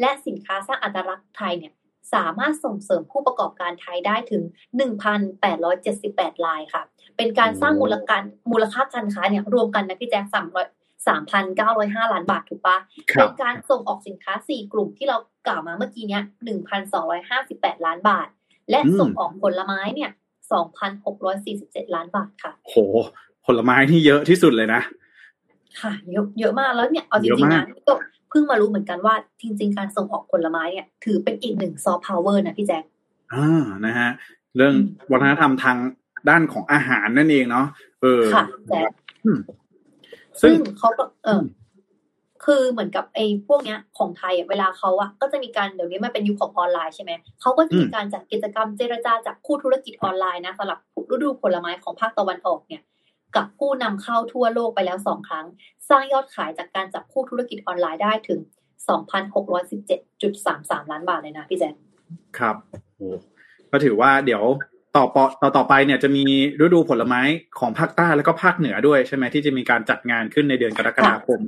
[0.00, 1.72] และสินค้าสร้างอัตลักษณ์ไทยเนี่ย
[2.14, 4.42] สามารถส่งเสริมผู้ประกอบการไทยได้ถึง
[5.64, 6.82] 1,878รายค่ะ
[7.16, 10.36] เป็นการสร้างมูลการมูลค่าการค้าเนี่ยรวมกันนะพี่แจ๊ค300
[11.06, 12.76] 3,905 ล้านบาทถูกปะ
[13.12, 16.22] ครัเป็บนการส่งออกสินค้า 4 กลุ่มที่เรากล่าวมาเมื่อกี้เนี้ย
[17.04, 18.28] 1,258 ล้านบาท
[18.70, 20.10] และอืมส่งออกผลไม้เนี่ย
[21.02, 22.76] 2,647 ล้านบาทค่ะ โห
[23.46, 24.82] ผลไม้ที่เยอะที่สุดเลยนะ
[25.80, 32.84] ค่ะ เยอะเยอะมากแล้วเนี่ย เอาจเยอะริงๆมานะกก็เพิ่งมารู้เหมือนกันว่าจริง ๆ การส่งออกผลไม้เนี่ย ถือเป็นอีกหนึ่งซอฟต์พาวเวอร์นะพี่แจ๊ค
[33.34, 34.10] อ่านะฮะ
[34.56, 35.76] เรื่องอืมวัฒนธรรมทาง
[36.28, 37.66] ด้านของอาหารนั่นเองเนาะ
[38.02, 38.90] เออค่ะแจ๊ค
[39.24, 39.38] อืม
[40.40, 41.42] ซึ่ซึ่งงเขาก็เอออ
[42.44, 50.78] คือเหมือนกับไอ้พวกเนี้ยของไทยอะเวลาเขาอะก็จะมีการเดี๋ยวนี้มันเป็นยุคของออนไลน์ใช่ไหมเขาก็จะมีอืมการจัดกิจกรรมเจรจาจากคู่ธุรกิจออนไลน์นะสำหรับ
[51.10, 52.82] ฤดูผลไม้ของภาคตะวันออกเนี่ย
[53.36, 55.46] กับผู้นำเข้าทั่วโลกไปแล้วสองครั้ง
[55.88, 58.40] สร้างยอดขายจากการจับคู่ธุรกิจออนไลน์ได้ถึง
[58.90, 61.74] 2,617.33 ล้านบาทเลยนะพี่แจ๊ค
[62.38, 62.56] ครับ
[62.96, 63.08] โอ้
[63.70, 64.42] ก็ถือว่าเดี๋ยว
[64.96, 66.24] ต่อปอต่อต่อไปเนี่ยจะมี
[66.60, 67.20] ฤดูผลไม้
[67.58, 71.40] ของภาคใต้แล้วก็ภาคเหนือด้วยใช่ไหมที่จะมีการจัดงานขึ้นในเดือนกรกฎาคม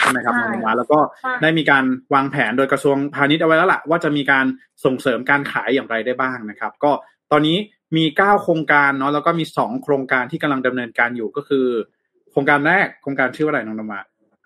[0.00, 4.46] ใช่ไหมครับใช่น้องวาแล้วก็ใช่ได้มีการวางแผนโดยกระทรวงพาณิชย์เอาไว้แล้วล่ะว่าจะมีการ
[4.84, 6.92] ส่งเสริมการขายอย่างไรได้บ้างนะครับ ก็
[7.32, 7.56] ตอนนี้
[7.96, 11.66] มีเก้าโครงการเนาะแล้วก็มีสองโครงการที่กำลังดำเนินการอยู่ก็คือ
[12.30, 14.00] โครงการแรกโครงการชื่อว่าอะไรน้องนมา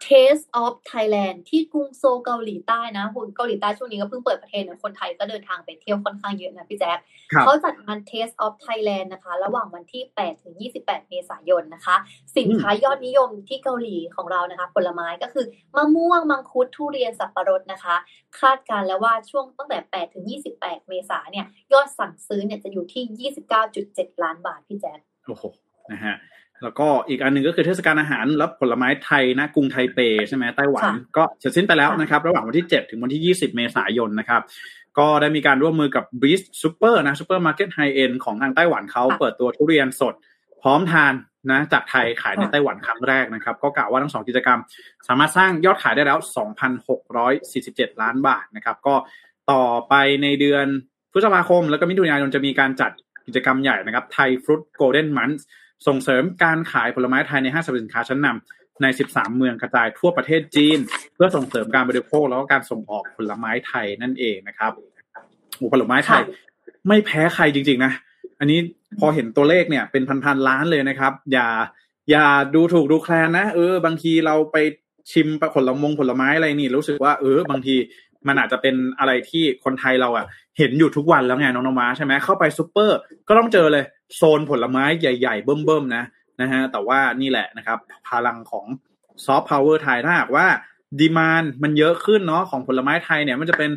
[0.06, 6.98] Taste of Thailand ที่กรุงโซลเกาหลีใต้นะคุณเกาหลีใต้ช่วงนี้ก็เพิ่งเปิดประเทศนะคนไทยก็เดินทางไปเที่ยวค่อนข้างเยอะนะพี่แจ๊ค
[7.32, 11.96] ครับเขาจัดงาน Taste of Thailand นะคะ ระหว่างวันที่ 8 ถึง 28 เมษายนนะคะ
[12.36, 17.96] สินค้ายอดนิยมที่เกาหลีของเรานะคะ ผลไม้ก็คือมะม่วง มังคุด ทุเรียน สับปะรดนะคะ
[18.40, 20.24] คาดการณ์แล้วว่าช่วงตั้งแต่ 8 ถึง
[20.56, 23.32] 28 เมษาเนี่ยยอดสั่งซื้อเนี่ยจะอยู่ที่
[23.70, 25.44] 29.7 ล้านบาทพี่แจ๊คโอ้โห
[25.92, 26.16] นะฮะ
[26.62, 34.42] แล้วก็อีกอันหนึ่งก็คือเทศกาลอาหารและผลไม้ไทยนะกรุงไทเปใช่ไหมไต้หวันค่ะก็เสร็จสิ้นไปแล้วค่ะนะครับ ระหว่างวันที่ 7 ถึงวันที่ 20 เมษายนนะครับ
[34.98, 40.14] ก็ได้มีการร่วมมือกับ b r e e z Super นะ Super Market High End ของทางไต้หวันเขาค่ะเปิดตัวทุเรียนสด
[40.62, 41.14] พร้อมทาน
[41.50, 44.60] นะจากไทยขายในค่ะไต้หวันครั้งแรกนะครับ ก็กล่าวว่าทั้งสองกิจกรรม
[45.08, 46.18] สามารถสร้างยอดขายได้แล้ว
[46.90, 48.94] 2,647 ล้านบาทนะครับ ก็
[49.52, 50.66] ต่อไปในเดือน
[51.12, 52.90] พฤษภาคม แล้วก็มิถุนายนจะมีการจัด
[53.26, 55.46] กิจกรรมใหญ่นะครับไทยฟรุตโกลเด้นมันส์
[55.86, 60.78] ส่งเสริมการขายผลไม้ไทยในห้างสรรพสินค้าชั้นนำใน 13 เมืองกระจายทั่วประเทศจีน
[61.14, 64.72] เพื่อส่งเสริมการบริโภคแล้วก็การส่งออกผลไม้ไทยนั่นเองนะครับ
[65.56, 66.22] โอ้ผลไม้ไทย
[66.88, 67.92] ไม่แพ้ใครจริง ๆ นะ
[68.40, 68.58] อันนี้
[68.98, 71.48] พอเห็นตัวเลขเนี่ยเป็นพันๆล้านเลยนะครับ อย่า
[72.10, 74.56] อย่าดูถูกดูแคลนนะเออ บางทีเราไป
[75.12, 77.74] ชิมผลมงผลไม้อะไรนี่ รู้สึกว่าเออบางที
[78.26, 80.24] มันอาจจะเป็นอะไรที่คนไทยเราอะ
[80.58, 83.84] เห็นอยู่ทุกวันแล้วไงน้องนมาใช่ไหมเข้าไปซูเปอร์ ก็ต้องเจอเลย
[84.16, 86.04] โซนผลไม้ใหญ่ ๆ เบิ่มๆนะ
[86.40, 88.66] นะฮะแต่ว่านี่แหละนะครับ พลังของ
[89.24, 90.46] ซอฟต์พาวเวอร์ไทยถ้าหากว่า
[91.00, 93.70] ดีมานมันเยอะขึ้นเนาะของผลไม้ไทยเนี่ยมันจะเป็น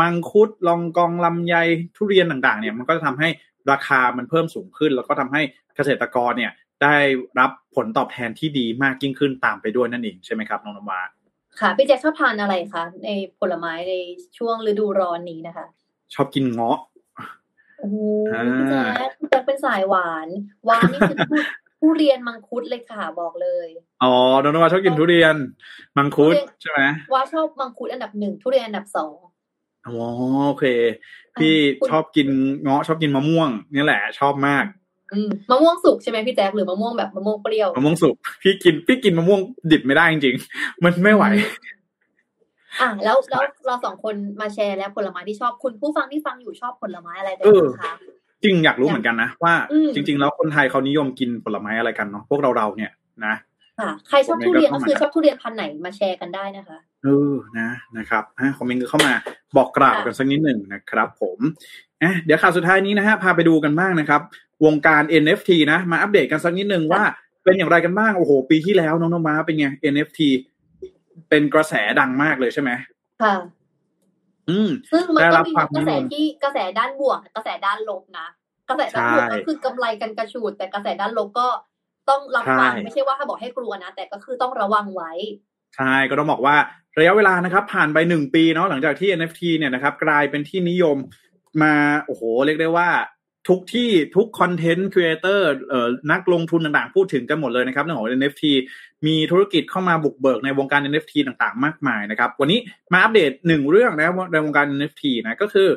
[0.00, 1.54] มังคุดลองกองลำไย
[1.96, 3.28] ทุเรียนต่างๆเนี่ยมันก็จะทำให้
[3.70, 5.42] ราคามันเพิ่มสูงขึ้น แล้วก็ทำให้
[5.76, 6.96] เกษตรกรเนี่ยได้
[7.38, 11.00] รับผลตอบแทนที่ดีมากยิ่งขึ้นตามไปด้วยนั่นเองใช่ไหมครับน้องนมา
[11.60, 13.94] ค่ะพี่แจ๊คชอบทานอะไรคะในผลไม้ใน
[14.38, 15.66] ช่วงฤดูร้อนนี้นะคะ
[16.14, 16.78] ชอบกินเงาะ
[17.78, 17.96] โอ้โห
[18.32, 20.28] อ่าพี่แจ๊คพี่แจ๊คเป็นสายหวาน
[20.66, 21.36] หวานนี่คือทุ
[21.80, 23.68] ทุเรียนมังคุดเลยค่ะบอกเลย
[24.02, 25.34] อ๋อน้องนมาชอบกินทุเรียน
[25.96, 26.80] มังคุดทุเรียนใช่ไหม
[27.12, 29.16] ว่าชอบมังคุดอันดับหนึ่งทุเรียนอันดับสอง
[29.86, 29.96] อ๋อ
[30.48, 30.64] โอเค
[31.40, 32.28] พี่คุณชอบกิน
[32.62, 34.64] เงาะชอบกินมะม่วงนี่แหละ ชอบมาก
[35.12, 39.40] อืมมะม่วงสุกใช่ไหมพี่แจ๊คหรือมะม่วงแบบมะม่วงเปรี้ยวมะม่วงสุกพี่กินพี่กินมะม่วง
[39.72, 41.24] ดิบไม่ได้จริงๆมันไม่ไหว
[42.80, 47.94] อะแล้วแล้วเราสองคนมาแชร์แล้วผลไม้ที่ชอบคุณผู้ฟังที่ฟังอยู่ชอบผลไม้อะไรกันเออบ้างคะ
[48.44, 52.92] จริงอยากรู้เหมือนกันนะว่าอืมจริง ๆ แล้วคนไทยเขานิยมกินผลไม้อะไรกันเนาะพวกเราเราๆเนี่ย
[53.26, 53.34] นะ
[53.80, 59.12] ค่ะใครชอบทุเรียนก็คือชอบทุเรียนพันธุ์ไหนมาแชร์กันได้นะคะเออนะนะครับฮะคอมเมนต์เข้ามา
[59.56, 61.38] บอกกล่าวกันสักนิดหนึ่งนะครับ ผม
[62.02, 64.20] อะเดี๋ยวข่าวสุดท้ายนี้นะฮะพาไปดูกันบ้างนะครับ
[64.64, 67.02] วงการ NFT นะ มาอัปเดตกันสักนิดหนึ่งว่า
[67.44, 70.20] เป็นอย่างไรกันบ้างโอ้โห ปีที่แล้วน้องนมาเป็นไง NFT
[71.28, 72.70] เป็นกระแสดังมากเลยใช่ไหม
[73.22, 73.34] ค่ะ
[74.50, 78.26] อืมซึ่งมันได้ก็รับมีความกระแสนิยมที่กระแสด้านบวกกระแสด้านลบนะ
[78.68, 81.48] กระแสด้านบวกใช่ก็คือกำไรกันกระชูด แต่กระแสด้านลบก็
[82.08, 85.12] ต้องรับฟังใช่ไม่ใช่ว่าถ้าบอกให้กลัวนะ แต่ก็คือต้องระวังไว้
[85.76, 86.56] ใช่ก็ต้องบอกว่า
[86.98, 90.96] ระยะเวลานะครับ ผ่านไปหนึ่งปีเนาะหลังจากที่ NFT เนี่ยนะครับ กลายเป็นที่นิยม
[91.62, 91.74] มา
[92.04, 92.88] โอ้โหเรียกได้ว่า
[93.48, 95.48] ทุกที่ทุกคอนเทนต์ครีเอเตอร์
[96.12, 98.44] นักลงทุนต่างๆ พูดถึงกันหมดเลยนะครับเรื่องของ NFT
[99.06, 102.58] มีธุรกิจเข้ามาบุกเบิกในวงการ NFT ต่างๆ มากมายนะครับ วันนี้
[102.92, 105.68] มาอัปเดตหนึ่งเรื่องนะครับในวงการ NFT นะก็คือ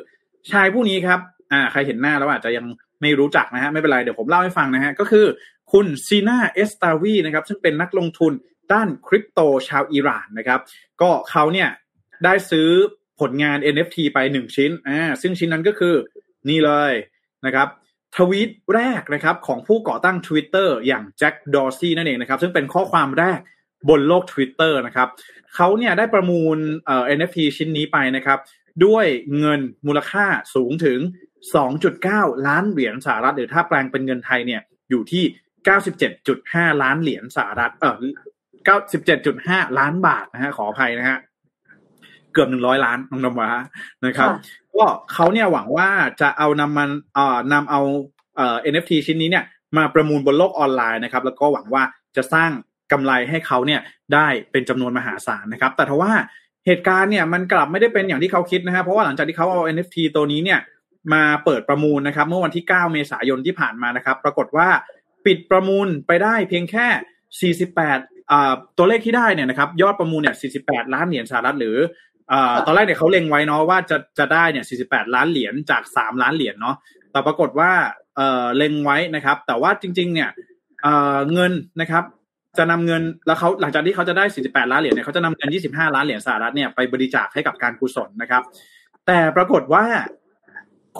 [0.50, 1.20] ชายผู้นี้ครับ
[1.52, 2.66] อ่าใครเห็นหน้าแล้วอาจจะยัง
[3.00, 5.26] ไม่รู้จักนะฮะไม่เป็นไรเดี๋ยวผมเล่าให้ฟังนะฮะก็คือ
[5.72, 8.32] คุณซีนาเอสตาวีนะครับซึ่งเป็นนักลงทุน
[8.72, 10.60] ด้านคริปโตชาวอิหร่านนะครับ
[11.00, 11.68] ก็เขาเนี่ย
[12.24, 12.68] ได้ซื้อ
[13.20, 15.94] ผลงาน NFT ไปหนึ่งชิ้นอ่าซึ่งชิ้นนั้นก็คือ
[16.48, 16.92] นี่เลย
[17.46, 17.68] นะครับ
[18.16, 23.40] ทวีตแรกนะครับของผู้ก่อตั้ง Twitter อย่างแจ็คดอร์ซี่นั่นเองนะครับ ซึ่งเป็นข้อความแรก
[23.88, 25.08] บนโลก Twitter นะครับ
[25.54, 28.38] เขาเนี่ยได้ประมูลเอ่อ NFT ชิ้นนี้ไปนะครับ
[28.84, 29.06] ด้วย
[29.38, 30.98] เงินมูลค่าสูงถึง
[31.72, 35.24] 2.9 ล้านเหรียญสหรัฐ หรือถ้าแปลงเป็นเงินไทยเนี่ยอยู่ที่
[36.02, 37.96] 97.5 ล้านเหรียญสหรัฐเออ
[38.66, 41.18] 97.5 ล้านบาทนะฮะขออภัยนะฮะ
[42.32, 43.50] เกือบ100ล้านน้องนมวะ
[44.06, 44.38] นะครับค่ะ
[44.74, 45.88] ก็เขาเนี่ยหวังว่า
[46.20, 47.80] จะเอานำมันเอ่อนำเอา
[48.36, 49.44] เอ่อ NFT ชิ้นนี้เนี่ย
[49.76, 51.82] มาประมูลบนโลกออนไลน์นะครับ แล้วก็หวังว่า
[52.16, 52.50] จะสร้าง
[52.92, 53.80] กำไรให้เขาเนี่ย
[54.14, 56.12] ได้เป็นจำนวนมหาศาลนะครับ แต่ทว่า
[56.66, 60.60] เหตุการณ์เนี่ยมันกลับไม่ได้เป็นอย่างที่เขาคิดนะฮะเพราะว่าหลังจากที่เขาเอา NFT ตัวนี้เนี่ย
[61.12, 64.68] มาเปิดประมูลนะครับ เมื่อวันที่ 9 เมษายนที่ผ่านมานะครับ ปรากฏว่า
[65.26, 72.07] ปิดประมูลไปได้เพียงแค่ 48อ่าตัวเลขที่ได้เนี่ยนะครับ ยอดประมูลเนี่ย 48 ล้านเหรียญสหรัฐหรืออ่า
[72.66, 76.76] ตอนแรกเนี่ยเขาเล็งไว้เนาะว่าจะจะได้เนี่ย 48 ล้านเหรียญจาก 3 ล้านเหรียญเนาะ
[77.12, 77.70] แต่ปรากฏว่า
[78.16, 80.30] เอ่อเล็งไว้นะครับ แต่ว่าจริง ๆ เนี่ย
[80.82, 82.04] เอ่อเงินนะครับ
[82.58, 88.42] จะนำเงินแล้วเขาหลังจากที่เขาจะได้ 48 ล้านเหรียญเนี่ยเขาจะนำเงิน 25 ล้านเหรียญสหรัฐเนี่ยไปบริจาคให้กับการกุศลนะครับ
[89.06, 89.84] แต่ปรากฏว่า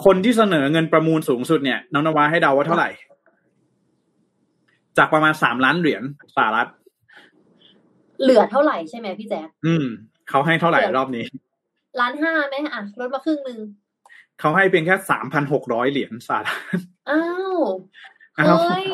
[0.05, 2.89] คนที่เสนอเงินประมูลสูงสุดเนี่ยน้องนวาให้เดาว่าเท่าไหร่
[4.97, 6.03] จากประมาณ3ล้านเหรียญ
[6.35, 6.67] สหรัฐ
[8.21, 9.85] เหลือเท่าไหร่ใช่ไหมพี่แจ๊คอืม
[10.29, 11.25] เขาให้เท่าไหร่รอบนี้
[11.99, 13.59] ล้านห้าไหมอะลดมาครึ่งหนึ่ง
[14.39, 17.57] เขาให้เพียงแค่สามพันหกร้อยเหรียญสหรัฐอ้าว
[18.37, 18.87] อ้าวเฮ้ย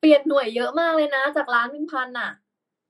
[0.00, 2.30] เปลี่ยนหน่วยเยอะมากเลยนะ จากล้านเป็นพันอะ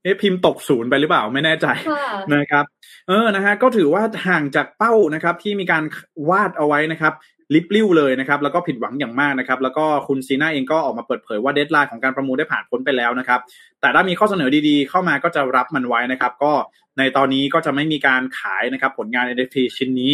[0.03, 2.65] เอ๊ะพิมพ์ตกศูนย์ไปหรือเปล่าไม่แน่ใจค่ะนะครับ
[3.09, 5.83] เออนะฮะก็ถือว่าห่างจากเป้านะครับ ที่มีการ
[6.31, 7.13] วาดเอาไว้นะครับ
[7.55, 13.41] ลิบลิ่วเลยนะครับแล้วก็ผิดหวังอย่างมากนะครับแล้วก็คุณซีน่าเองก็ออกมาเปิดเผยว่า deadline ของการประมูลได้ผ่านพ้นไปแล้วนะครับ
[13.81, 16.53] แต่ถ้ามีข้อเสนอดีๆ เข้ามาก็จะรับมันไว้นะครับก็
[16.99, 20.13] ในตอนนี้ก็จะไม่มีการขายนะครับผลงาน NFT ชิ้นนี้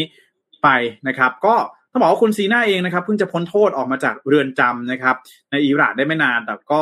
[0.62, 0.68] ไป
[1.08, 1.54] นะครับก็
[1.92, 5.16] ต้องบอกว่าคุณซีน่าเองนะครับเพิ่งจะพ้นโทษออกมาจากเรือนจำนะครับ
[5.50, 6.80] ในอิหร่านได้ไม่นานแต่ก็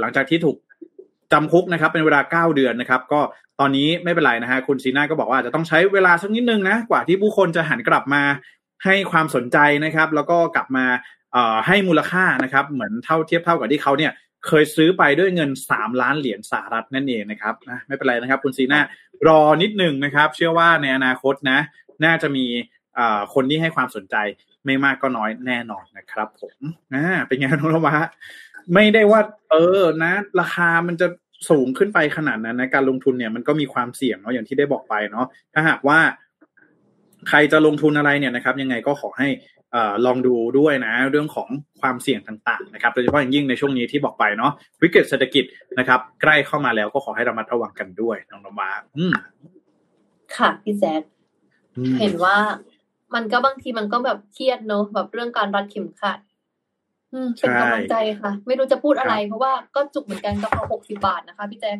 [0.00, 0.56] หลังจากที่ถูก
[1.32, 2.20] จำคุกนะครับเป็นเวลา
[2.50, 3.20] 9 เดือนนะครับ ก็
[3.60, 8.22] ตอนนี้ไม่เป็นไรนะฮะคุณซีน่าก็บอกว่าจะต้องใช้เวลาสักนิดนึงนะกว่าที่ผู้คนจะหันกลับมา
[8.84, 10.86] ให้ความสนใจนะครับ แล้วก็กลับมา
[11.66, 14.12] ให้มูลค่านะครับ เหมือนเท่าเทียบเท่ากับที่เขาเนี่ย
[14.46, 18.80] เคยซื้อไปด้วยเงิน 3 ล้านเหรียญสหรัฐนั่นเองนะครับนะไม่เป็นไรนะครับ คุณซีน่า
[19.28, 21.58] รอนิดหนึ่งนะครับ เชื่อว่าในอนาคตนะ
[22.04, 22.46] น่าจะมี
[23.34, 24.16] คนที่ให้ความสนใจ
[24.64, 26.56] ไม่มากก็น้อยแน่นอนนะครับผม
[26.94, 27.96] อ่าเป็นไงน้องนวะ
[28.74, 29.20] ไม่ได้ว่า
[29.50, 31.08] เออนะ ราคามันจะ
[31.50, 35.98] สูงขึ้นไปขนาดนั้นนะการลงทุนเนี่ยมันก็มีความเสี่ยงเนาะอย่างที่ได้บอกไปเนาะถ้าหากว่า
[37.28, 39.28] ใครจะลงทุนอะไรเนี่ยนะครับ ยังไงก็ขอให้
[39.72, 41.48] เอ่อลองดูด้วยนะ เรื่องของ
[41.80, 44.52] ความเสี่ยงต่างๆนะครับโดยเฉพาะอย่างยิ่งในช่วงนี้ที่บอกไปเนาะ
[44.82, 45.44] วิกฤตเศรษฐกิจ
[45.78, 49.12] นะครับ ใกล้เข้ามาแล้วก็ขอให้ระมัดระวังกันด้วยน้องนมาอืม
[50.36, 51.02] ค่ะพี่แจ๊ค
[51.76, 52.36] อืมเห็นว่า
[53.14, 56.18] มันก็บางทีมันก็แบบเครียดเนอะแบบเรื่องการรัดเข็มขัด
[57.12, 61.78] อืมเป็นกำลังใจค่ะ ไม่รู้จะพูดอะไร เพราะว่าก็จุกเหมือนกันกระเพราหกสิบาทนะคะ พี่แจ๊ค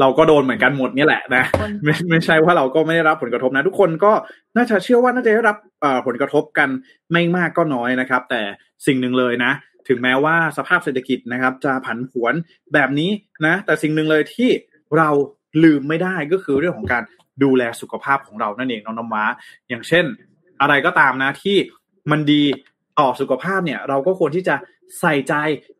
[0.00, 4.12] เราก็โดนเหมือนกันหมดเนี่ยแหละนะคนไม่ไม่ใช่ว่าเราก็ไม่ได้รับผลกระทบนะ ทุกคนก็
[4.56, 6.68] น่าจะเชื่อว่าน่าจะได้รับเอ่อผลกระทบกัน
[7.12, 8.42] ไม่มากก็น้อยนะครับ แต่
[8.86, 9.52] สิ่งหนึ่งเลยนะ
[9.88, 12.34] ถึงแม้ว่าสภาพเศรษฐกิจนะครับ จะผันผวน
[12.74, 13.10] แบบนี้
[13.46, 14.50] นะ แต่สิ่งหนึ่งเลยที่
[14.98, 15.10] เรา
[15.64, 17.02] ลืมไม่ได้ก็คือเรื่องของการ
[17.42, 19.24] ดูแลสุขภาพของเรานั่นเองน้องน้ำว้า
[19.68, 20.04] อย่างเช่น
[20.60, 21.56] อะไรก็ตามนะที่
[22.10, 22.42] มันดี
[22.98, 24.56] ต่อสุขภาพเนี่ย เราก็ควรที่จะ
[25.00, 25.34] ใส่ใจ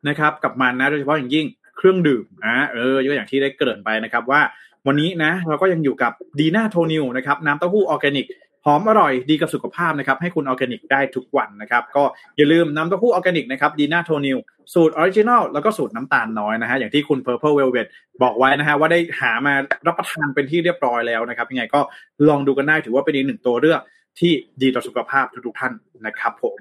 [0.09, 1.47] นะครับ กับมันนะโดยเฉพาะอย่างยิ่ง
[1.77, 4.41] เครื่องดื่มนะเอออย่างที่ได้เกริ่นไปนะครับว่า
[4.87, 8.27] วันนี้นะเราก็ยังอยู่กับดีน่าโทนิวนะครับน้ำเต้าหู้ออร์แกนิก
[8.67, 12.05] หอมอร่อยดีกับสุขภาพนะครับให้คุณออร์แกนิกได้ทุกวันนะครับก็
[12.37, 14.39] อย่าลืมน้ำเต้าหู้ออร์แกนิกนะครับดีน่าโทนิว
[14.75, 17.89] สูตร original แล้วก็สูตรน้ำตาลน้อยนะฮะอย่างที่คุณ Purple Velvet
[18.23, 19.55] บอกไว้นะฮะว่าได้หามา
[19.87, 21.81] รับประทานเป็นที่เรียบร้อยแล้วนะครับยังไงก็
[22.29, 23.81] ลองดูกันได้ถือว่าเป็นอีกหนึ่งตัวเลือก
[24.21, 25.73] ที่ดีต่อสุขภาพทุกๆท่าน
[26.07, 26.61] นะครับผม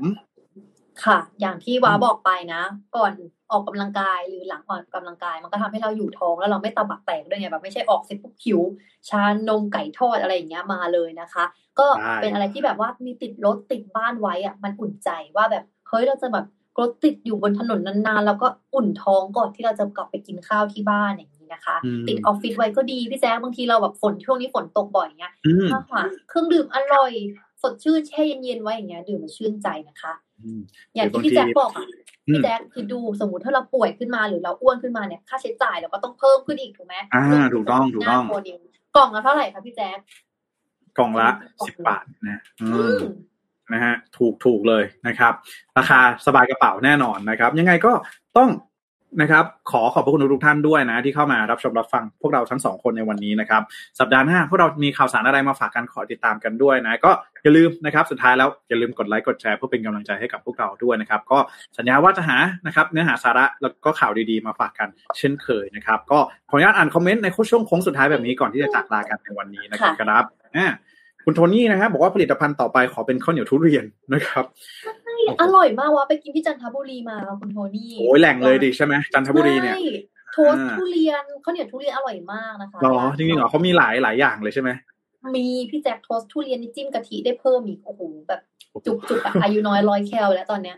[1.03, 2.61] ค่ะ อย่างที่ว้าบอกไปนะ
[2.95, 3.13] ก่อน
[3.53, 8.59] ออกกำลังกายหรือหลังออกกำลังกาย มันก็ทำให้เราอยู่ท้องแล้วเราไม่ตาบักแตกด้วยไงแบบไม่ใช่ออกเสร็จปุ๊บหิว
[9.09, 11.43] ชานมไก่ทอดอะไรอย่างเงี้ยมาเลยนะคะ
[11.79, 16.45] ก็ใช่เป็นอะไรที่แบบว่ามีติดรถติดบ้านไว้อะมันอุ่นใจว่าแบบเฮ้ยเราจะแบบ
[16.79, 27.11] รถติดอยู่บนถนนนานๆแล้วก็อุ่นท้องก่อนที่เราจะกลับไปกินข้าวที่บ้านอย่างนี้นะคะอืมติดออฟฟิศไว้ก็ดีพี่แจ๊คบางทีเราแบบฝนช่วงนี้ฝนตกบ่อยเงี้ยอืมถ้าหาเครื่องดื่มอร่อย
[27.61, 30.61] สดชื่นแช่เย็นๆไว้อย่างเงี้ยดื่มแล้วชื่นใจนะคะอืม
[30.95, 38.59] อย่างที่พี่แจ๊คบอกอะอืม พี่แจ๊คคือดูสมมติถ้าเราป่วยขึ้นมาหรือเราอ้วนขึ้นมาเนี่ยค่าใช้จ่ายเราก็ต้องเพิ่มขึ้นอีกถูกไหมอ่าถูกต้องถูกต้องหน้าโมเดล
[38.95, 39.97] กล่องละเท่าไหร่คะพี่แจ๊ค
[40.97, 41.29] กล่องละ
[41.67, 43.15] สิบบาทนะอือืมม
[43.73, 45.33] นะฮะถูกถูกเลยนะครับ
[45.77, 47.91] ราคาสบายกระเป๋าแน่นอนนะครับ ยังไงก็
[48.37, 48.49] ต้อง
[49.21, 53.61] นะครับ ขอขอบพระคุณทุกท่านด้วยนะ ที่เข้ามารับชมรับฟังพวกเราทั้งสองคนในวันนี้นะครับ
[53.99, 57.11] สัปดาห์หน้าพวกเรามีข่าวสารอะไรมาฝากกันขอติดตามกันด้วยนะก็
[57.43, 61.37] อย่าลืมนะครับสุดท้ายแล้วอย่าลืมกดไลค์กดแชร์เพื่อเป็นกำลังใจให้กับพวกเราด้วยนะครับ ก็
[61.77, 62.37] สัญญาว่าจะหา
[62.67, 70.23] นะครับเนื้อหาสาระแล้วก็ข่าวดีๆมาฝากกันเช่นเคยนะครับ ก็ขออนุญาตอ่านคอมเมนต์ในช่วงโค้งสุดท้ายแบบนี้ก่อนที่จะจากลากันในวันนี้นะครับ
[70.57, 70.67] อ่า
[71.25, 74.45] คุณโทนี่นะครับบอกว่าผลิตภัณฑ์ต่อไปขอเป็นข้าวเหนียวทุเรียนนะครับ
[75.41, 79.83] อร่อยมากวะไปกินที่จันทบุรีมาค่ะคุณโทนี่โอ้ยแหล่งเลยดิใช่ไหมจันทบุรีเนี่ยใช่
[80.33, 84.69] โทสต์อ่าทุเรียนข้าวเหนียวทุเรียนอร่อยมากนะคะหรอจริงๆเหรอเขามีหลายหลายอย่างเลยใช่ไหม
[85.35, 88.41] มีพี่แจ็คโทสต์ทุเรียนนี่จิ้มกะทิได้เพิ่มอีกโอ้โหแบบ
[88.85, 90.77] จุกจุกๆอะอายุน้อยร้อยแคลแล้วตอนเนี้ย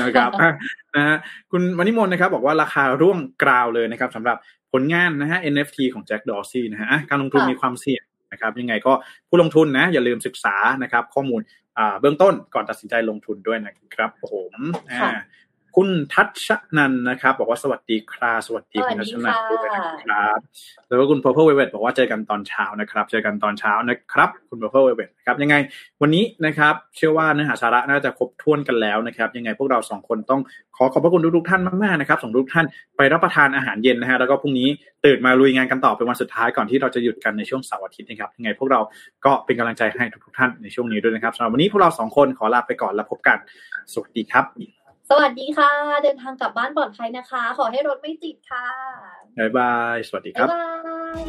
[0.00, 0.50] นะครับอะ
[0.96, 1.16] นะฮะ
[1.50, 4.36] คุณวันิมนต์นะครับ บอกว่าราคาร่วงกราวเลยนะครับสำหรับ
[4.72, 8.92] ผลงานนะฮะ NFT ของแจ็คดอร์ซี่นะฮะอะการลงทุนค่ะมีความเสี่ยงนะครับยังไงก็
[9.28, 11.61] ผู้ลงทุนนะอย่าลืมศึกษานะครับข้อมูลอ่า
[12.00, 14.52] เบื้องต้นก่อนตัดสินใจลงทุนด้วยนะครับผม
[14.92, 15.10] อ่า
[15.76, 20.38] คุณทัชนันนะครับ บอกว่าสวัสดีครับสวัสดีคุณทัชนันด้วยนะครับ
[20.88, 25.54] แล้วก็คุณ Purple Velvet บอกว่าเจอกันตอนเช้านะครับ เจอกันตอนเช้านะครับ คุณ Purple Velvet นะครับยังไง
[26.02, 30.40] วันนี้นะครับ เชื่อว่าเนื้อหาสาระน่าจะครบถ้วนกันแล้วนะครับ ยังไงพวกเราสองคนต้อง
[30.76, 32.66] ขอขอบพระคุณทุกๆท่านมากๆนะครับส่งทุกท่าน
[32.96, 34.68] ไปรับประทานอาหารเย็นนะฮะแล้วก็พรุ่งนี้
[35.04, 38.80] ตื่นมาลุยงานกันต่อเป็นวันสุดท้ายก่อนที่เราจะหยุดกันในช่วงเสาร์อาทิตย์นะครับยังไงพวกเรา
[39.24, 43.38] ก็เป็นกำลังใจให้ทุกๆท่านในช่วงนี้ด้วยนะครับสำหรับวันนี้พวกเราสองคนขอลาไปก่อนแล้วพบกัน
[43.92, 44.44] สวัสดีครับ
[45.14, 45.72] สวัสดีค่ะ
[46.04, 48.66] เดินทางกลับบ้านปลอดภัยนะคะ ขอให้รถไม่ติดค่ะ
[49.38, 51.22] บ๊ายบาย สวัสดีครับบ๊ายบาย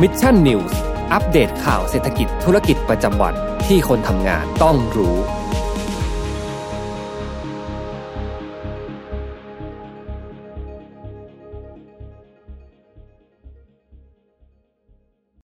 [0.00, 0.80] Mission News
[1.12, 3.34] อัปเดตข่าวเศรษฐกิจธุรกิจประจำวัน
[3.66, 5.16] ที่คนทำงานต้องรู้